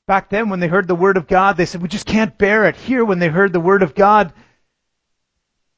Back 0.06 0.28
then, 0.28 0.48
when 0.48 0.60
they 0.60 0.68
heard 0.68 0.88
the 0.88 0.94
word 0.94 1.16
of 1.16 1.26
God, 1.26 1.56
they 1.56 1.66
said, 1.66 1.80
We 1.80 1.88
just 1.88 2.06
can't 2.06 2.36
bear 2.36 2.66
it. 2.66 2.76
Here, 2.76 3.04
when 3.04 3.18
they 3.18 3.28
heard 3.28 3.52
the 3.52 3.60
word 3.60 3.82
of 3.82 3.94
God, 3.94 4.32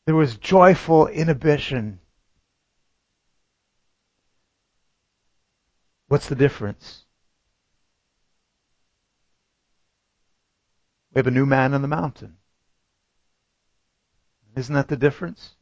there 0.06 0.14
was 0.14 0.36
joyful 0.36 1.06
inhibition. 1.06 2.00
What's 6.08 6.28
the 6.28 6.34
difference? 6.34 7.04
We 11.12 11.20
have 11.20 11.26
a 11.26 11.30
new 11.30 11.46
man 11.46 11.74
on 11.74 11.82
the 11.82 11.88
mountain. 11.88 12.36
Isn't 14.56 14.74
that 14.74 14.88
the 14.88 14.96
difference? 14.96 15.54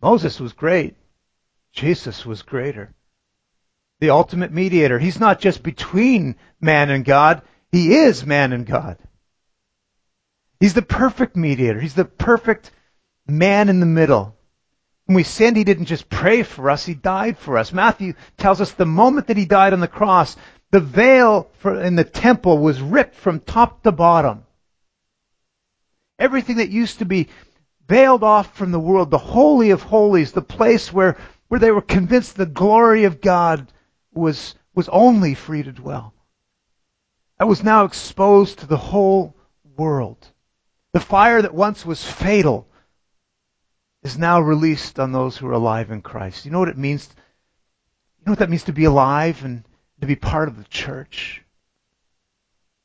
Moses 0.00 0.38
was 0.38 0.52
great. 0.52 0.96
Jesus 1.72 2.24
was 2.24 2.42
greater. 2.42 2.94
The 4.00 4.10
ultimate 4.10 4.52
mediator. 4.52 4.98
He's 4.98 5.18
not 5.18 5.40
just 5.40 5.62
between 5.62 6.36
man 6.60 6.90
and 6.90 7.04
God, 7.04 7.42
he 7.72 7.94
is 7.94 8.24
man 8.24 8.52
and 8.52 8.66
God. 8.66 8.98
He's 10.60 10.74
the 10.74 10.82
perfect 10.82 11.36
mediator. 11.36 11.80
He's 11.80 11.94
the 11.94 12.04
perfect 12.04 12.70
man 13.28 13.68
in 13.68 13.80
the 13.80 13.86
middle. 13.86 14.36
When 15.06 15.16
we 15.16 15.22
sinned, 15.22 15.56
he 15.56 15.64
didn't 15.64 15.86
just 15.86 16.08
pray 16.08 16.42
for 16.42 16.70
us, 16.70 16.84
he 16.84 16.94
died 16.94 17.38
for 17.38 17.56
us. 17.56 17.72
Matthew 17.72 18.14
tells 18.36 18.60
us 18.60 18.72
the 18.72 18.86
moment 18.86 19.28
that 19.28 19.36
he 19.36 19.44
died 19.44 19.72
on 19.72 19.80
the 19.80 19.88
cross, 19.88 20.36
the 20.70 20.80
veil 20.80 21.50
in 21.64 21.96
the 21.96 22.04
temple 22.04 22.58
was 22.58 22.80
ripped 22.80 23.14
from 23.14 23.40
top 23.40 23.82
to 23.82 23.92
bottom. 23.92 24.44
Everything 26.18 26.56
that 26.56 26.68
used 26.68 26.98
to 26.98 27.04
be 27.04 27.28
veiled 27.88 28.22
off 28.22 28.54
from 28.54 28.70
the 28.70 28.80
world, 28.80 29.10
the 29.10 29.16
Holy 29.16 29.70
of 29.70 29.82
Holies, 29.82 30.32
the 30.32 30.42
place 30.42 30.92
where, 30.92 31.16
where 31.48 31.60
they 31.60 31.70
were 31.70 31.80
convinced 31.80 32.36
the 32.36 32.44
glory 32.44 33.04
of 33.04 33.22
God 33.22 33.72
was, 34.12 34.54
was 34.74 34.88
only 34.90 35.34
free 35.34 35.62
to 35.62 35.72
dwell. 35.72 36.12
That 37.38 37.48
was 37.48 37.62
now 37.62 37.84
exposed 37.84 38.58
to 38.58 38.66
the 38.66 38.76
whole 38.76 39.34
world. 39.76 40.26
The 40.92 41.00
fire 41.00 41.40
that 41.40 41.54
once 41.54 41.86
was 41.86 42.04
fatal 42.04 42.67
is 44.08 44.16
now 44.16 44.40
released 44.40 44.98
on 44.98 45.12
those 45.12 45.36
who 45.36 45.46
are 45.46 45.52
alive 45.52 45.90
in 45.90 46.00
Christ. 46.00 46.46
You 46.46 46.50
know 46.50 46.58
what 46.58 46.70
it 46.70 46.78
means? 46.78 47.10
You 48.18 48.24
know 48.24 48.32
what 48.32 48.38
that 48.38 48.48
means 48.48 48.64
to 48.64 48.72
be 48.72 48.84
alive 48.84 49.44
and 49.44 49.64
to 50.00 50.06
be 50.06 50.16
part 50.16 50.48
of 50.48 50.56
the 50.56 50.64
church? 50.64 51.42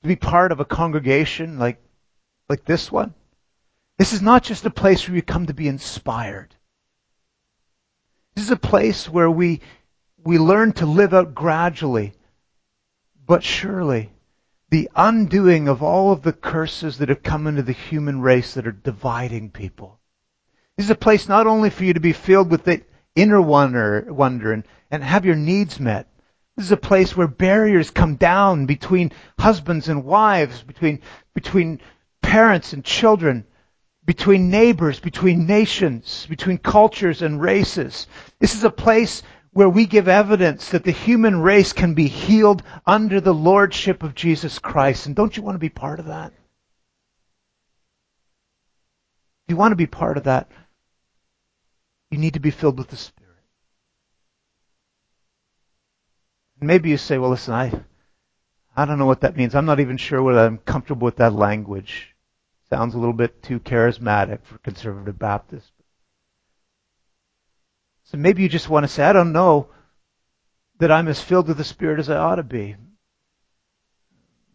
To 0.02 0.10
be 0.10 0.18
part 0.18 0.52
of 0.52 0.60
a 0.60 0.66
congregation 0.66 1.60
like, 1.60 1.82
like 2.50 2.66
this 2.66 2.92
one? 2.92 3.14
This 3.98 4.12
is 4.12 4.22
not 4.22 4.44
just 4.44 4.66
a 4.66 4.70
place 4.70 5.08
where 5.08 5.16
you 5.16 5.22
come 5.22 5.46
to 5.46 5.54
be 5.54 5.70
inspired. 5.70 6.54
This 8.36 8.44
is 8.44 8.52
a 8.52 8.58
place 8.58 9.08
where 9.08 9.32
we, 9.32 9.62
we 10.26 10.38
learn 10.38 10.74
to 10.74 10.86
live 10.86 11.14
out 11.14 11.34
gradually, 11.34 12.12
but 13.26 13.44
surely, 13.44 14.12
the 14.72 14.90
undoing 14.94 15.70
of 15.70 15.82
all 15.82 16.12
of 16.12 16.24
the 16.24 16.34
curses 16.34 16.98
that 16.98 17.08
have 17.08 17.24
come 17.24 17.48
into 17.48 17.64
the 17.64 17.72
human 17.72 18.20
race 18.20 18.56
that 18.56 18.68
are 18.68 18.74
dividing 18.74 19.52
people. 19.52 20.02
This 20.78 20.86
is 20.86 20.92
a 20.92 20.96
place 20.96 21.28
not 21.28 21.48
only 21.48 21.70
for 21.70 21.84
you 21.84 21.94
to 21.94 22.00
be 22.00 22.14
filled 22.14 22.50
with 22.50 22.64
the 22.64 22.82
inner 23.16 23.42
wonder, 23.42 24.08
wonder 24.10 24.54
and, 24.54 24.64
and 24.90 25.04
have 25.04 25.26
your 25.26 25.36
needs 25.36 25.80
met. 25.80 26.08
This 26.56 26.66
is 26.66 26.72
a 26.72 26.78
place 26.78 27.16
where 27.16 27.28
barriers 27.28 27.92
come 27.92 28.16
down 28.16 28.66
between 28.66 29.12
husbands 29.40 29.88
and 29.90 30.04
wives, 30.04 30.62
between, 30.64 31.02
between 31.34 31.80
parents 32.22 32.74
and 32.74 32.84
children 32.84 33.46
between 34.06 34.50
neighbors, 34.50 35.00
between 35.00 35.48
nations, 35.48 36.26
between 36.30 36.58
cultures 36.58 37.22
and 37.22 37.42
races. 37.42 38.08
This 38.40 38.56
is 38.56 38.64
a 38.64 38.70
place 38.70 39.24
where 39.52 39.70
we 39.70 39.86
give 39.86 40.08
evidence 40.08 40.70
that 40.70 40.84
the 40.84 40.92
human 40.92 41.40
race 41.40 41.74
can 41.74 41.94
be 41.94 42.08
healed 42.08 42.64
under 42.86 43.22
the 43.22 43.34
lordship 43.34 44.04
of 44.04 44.16
Jesus 44.16 44.60
Christ. 44.60 45.06
And 45.06 45.16
don't 45.16 45.38
you 45.38 45.44
want 45.44 45.56
to 45.56 45.60
be 45.60 45.70
part 45.70 46.00
of 46.00 46.08
that? 46.08 46.34
You 49.48 49.56
want 49.56 49.72
to 49.72 49.78
be 49.78 49.88
part 49.88 50.18
of 50.18 50.24
that, 50.24 50.50
you 52.14 52.20
need 52.20 52.36
to 52.36 52.40
be 52.40 52.52
filled 52.52 52.78
with 52.78 52.90
the 52.90 52.96
Spirit. 52.96 53.24
maybe 56.62 56.90
you 56.90 56.96
say, 56.96 57.18
well, 57.18 57.32
listen, 57.32 57.56
I, 57.56 57.74
I 58.76 58.86
don't 58.86 59.00
know 59.00 59.08
what 59.08 59.22
that 59.22 59.36
means. 59.36 59.56
I'm 59.56 59.66
not 59.66 59.80
even 59.80 59.98
sure 59.98 60.22
whether 60.22 60.46
I'm 60.46 60.60
comfortable 60.60 61.06
with 61.06 61.18
that 61.18 61.34
language. 61.34 62.16
Sounds 62.70 62.94
a 62.94 63.00
little 63.00 63.14
bit 63.14 63.42
too 63.42 63.60
charismatic 63.60 64.46
for 64.46 64.60
conservative 64.60 65.18
Baptists. 65.18 65.72
So 68.04 68.18
maybe 68.18 68.44
you 68.44 68.50
just 68.50 68.70
want 68.70 68.84
to 68.84 68.88
say, 68.88 69.04
I 69.04 69.12
don't 69.12 69.34
know 69.34 69.70
that 70.80 70.92
I'm 70.92 71.08
as 71.08 71.20
filled 71.20 71.48
with 71.48 71.58
the 71.58 71.64
Spirit 71.64 72.00
as 72.00 72.12
I 72.12 72.18
ought 72.18 72.36
to 72.36 72.44
be. 72.44 72.76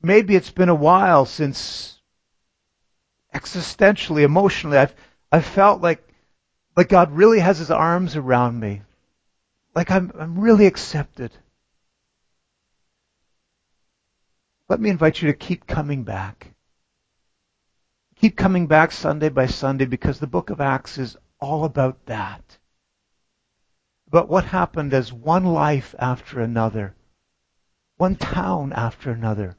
Maybe 0.00 0.36
it's 0.36 0.52
been 0.52 0.68
a 0.68 0.74
while 0.74 1.26
since 1.26 1.98
existentially, 3.34 4.22
emotionally, 4.22 4.78
I've, 4.78 4.94
I've 5.32 5.44
felt 5.44 5.82
like, 5.82 6.07
like 6.78 6.88
God 6.88 7.10
really 7.10 7.40
has 7.40 7.58
his 7.58 7.72
arms 7.72 8.14
around 8.14 8.60
me. 8.60 8.82
Like 9.74 9.90
I'm, 9.90 10.12
I'm 10.16 10.38
really 10.38 10.66
accepted. 10.66 11.32
Let 14.68 14.78
me 14.78 14.88
invite 14.88 15.20
you 15.20 15.26
to 15.26 15.36
keep 15.36 15.66
coming 15.66 16.04
back. 16.04 16.54
Keep 18.20 18.36
coming 18.36 18.68
back 18.68 18.92
Sunday 18.92 19.28
by 19.28 19.46
Sunday 19.46 19.86
because 19.86 20.20
the 20.20 20.28
book 20.28 20.50
of 20.50 20.60
Acts 20.60 20.98
is 20.98 21.16
all 21.40 21.64
about 21.64 22.06
that. 22.06 22.58
But 24.08 24.28
what 24.28 24.44
happened 24.44 24.94
as 24.94 25.12
one 25.12 25.46
life 25.46 25.96
after 25.98 26.40
another, 26.40 26.94
one 27.96 28.14
town 28.14 28.72
after 28.72 29.10
another, 29.10 29.56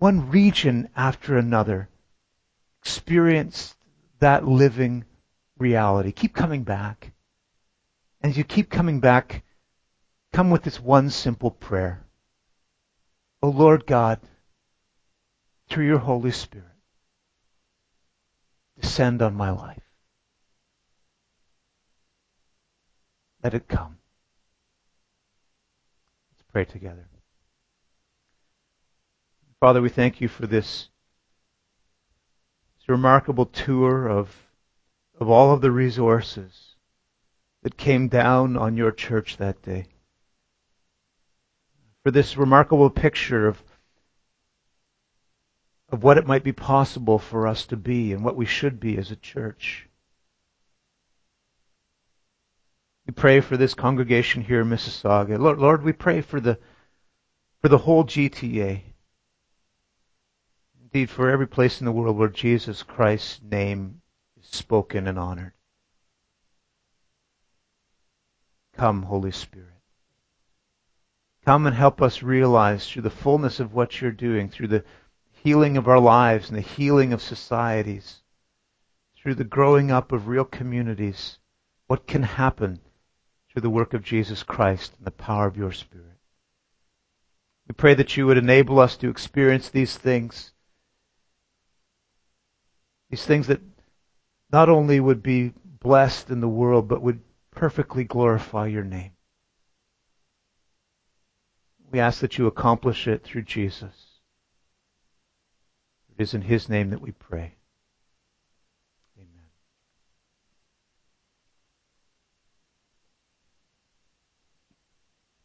one 0.00 0.28
region 0.28 0.90
after 0.94 1.38
another 1.38 1.88
experienced 2.82 3.74
that 4.18 4.46
living 4.46 5.06
reality. 5.58 6.12
Keep 6.12 6.34
coming 6.34 6.62
back. 6.62 7.12
And 8.20 8.30
as 8.32 8.38
you 8.38 8.44
keep 8.44 8.70
coming 8.70 9.00
back, 9.00 9.44
come 10.32 10.50
with 10.50 10.62
this 10.62 10.80
one 10.80 11.10
simple 11.10 11.50
prayer. 11.50 12.04
O 13.42 13.48
Lord 13.48 13.86
God, 13.86 14.20
through 15.68 15.86
your 15.86 15.98
Holy 15.98 16.30
Spirit, 16.30 16.66
descend 18.80 19.22
on 19.22 19.34
my 19.34 19.50
life. 19.50 19.82
Let 23.42 23.54
it 23.54 23.68
come. 23.68 23.98
Let's 26.32 26.42
pray 26.50 26.64
together. 26.64 27.08
Father, 29.60 29.80
we 29.80 29.88
thank 29.88 30.20
you 30.20 30.28
for 30.28 30.46
this, 30.46 30.88
this 32.78 32.88
remarkable 32.88 33.46
tour 33.46 34.08
of, 34.08 34.45
of 35.18 35.28
all 35.28 35.52
of 35.52 35.60
the 35.60 35.70
resources 35.70 36.74
that 37.62 37.76
came 37.76 38.08
down 38.08 38.56
on 38.56 38.76
your 38.76 38.92
church 38.92 39.36
that 39.38 39.62
day. 39.62 39.86
For 42.02 42.10
this 42.10 42.36
remarkable 42.36 42.90
picture 42.90 43.48
of 43.48 43.62
of 45.88 46.02
what 46.02 46.18
it 46.18 46.26
might 46.26 46.42
be 46.42 46.52
possible 46.52 47.18
for 47.18 47.46
us 47.46 47.66
to 47.66 47.76
be 47.76 48.12
and 48.12 48.24
what 48.24 48.36
we 48.36 48.44
should 48.44 48.80
be 48.80 48.98
as 48.98 49.10
a 49.10 49.16
church. 49.16 49.88
We 53.06 53.12
pray 53.12 53.40
for 53.40 53.56
this 53.56 53.74
congregation 53.74 54.42
here 54.42 54.62
in 54.62 54.68
Mississauga. 54.68 55.38
Lord, 55.38 55.58
Lord, 55.58 55.82
we 55.84 55.92
pray 55.92 56.22
for 56.22 56.40
the 56.40 56.58
for 57.62 57.68
the 57.68 57.78
whole 57.78 58.04
GTA. 58.04 58.82
Indeed, 60.82 61.10
for 61.10 61.30
every 61.30 61.46
place 61.46 61.80
in 61.80 61.84
the 61.84 61.92
world 61.92 62.16
where 62.16 62.28
Jesus 62.28 62.82
Christ's 62.82 63.40
name 63.42 64.02
spoken 64.54 65.06
and 65.06 65.18
honored. 65.18 65.52
Come, 68.76 69.04
Holy 69.04 69.32
Spirit. 69.32 69.70
Come 71.44 71.66
and 71.66 71.76
help 71.76 72.02
us 72.02 72.22
realize 72.22 72.88
through 72.88 73.02
the 73.02 73.10
fullness 73.10 73.60
of 73.60 73.72
what 73.72 74.00
you're 74.00 74.10
doing, 74.10 74.48
through 74.48 74.68
the 74.68 74.84
healing 75.30 75.76
of 75.76 75.86
our 75.86 76.00
lives 76.00 76.48
and 76.48 76.58
the 76.58 76.62
healing 76.62 77.12
of 77.12 77.22
societies, 77.22 78.22
through 79.16 79.36
the 79.36 79.44
growing 79.44 79.90
up 79.90 80.12
of 80.12 80.26
real 80.26 80.44
communities, 80.44 81.38
what 81.86 82.06
can 82.06 82.22
happen 82.22 82.80
through 83.48 83.62
the 83.62 83.70
work 83.70 83.94
of 83.94 84.02
Jesus 84.02 84.42
Christ 84.42 84.92
and 84.98 85.06
the 85.06 85.12
power 85.12 85.46
of 85.46 85.56
your 85.56 85.72
Spirit. 85.72 86.18
We 87.68 87.74
pray 87.74 87.94
that 87.94 88.16
you 88.16 88.26
would 88.26 88.38
enable 88.38 88.78
us 88.78 88.96
to 88.98 89.08
experience 89.08 89.68
these 89.68 89.96
things, 89.96 90.52
these 93.08 93.24
things 93.24 93.46
that 93.46 93.60
not 94.52 94.68
only 94.68 95.00
would 95.00 95.22
be 95.22 95.52
blessed 95.80 96.30
in 96.30 96.40
the 96.40 96.48
world, 96.48 96.88
but 96.88 97.02
would 97.02 97.20
perfectly 97.50 98.04
glorify 98.04 98.66
your 98.66 98.84
name. 98.84 99.12
We 101.90 102.00
ask 102.00 102.20
that 102.20 102.38
you 102.38 102.46
accomplish 102.46 103.06
it 103.06 103.24
through 103.24 103.42
Jesus. 103.42 103.94
It 106.10 106.22
is 106.22 106.34
in 106.34 106.42
His 106.42 106.68
name 106.68 106.90
that 106.90 107.00
we 107.00 107.12
pray. 107.12 107.54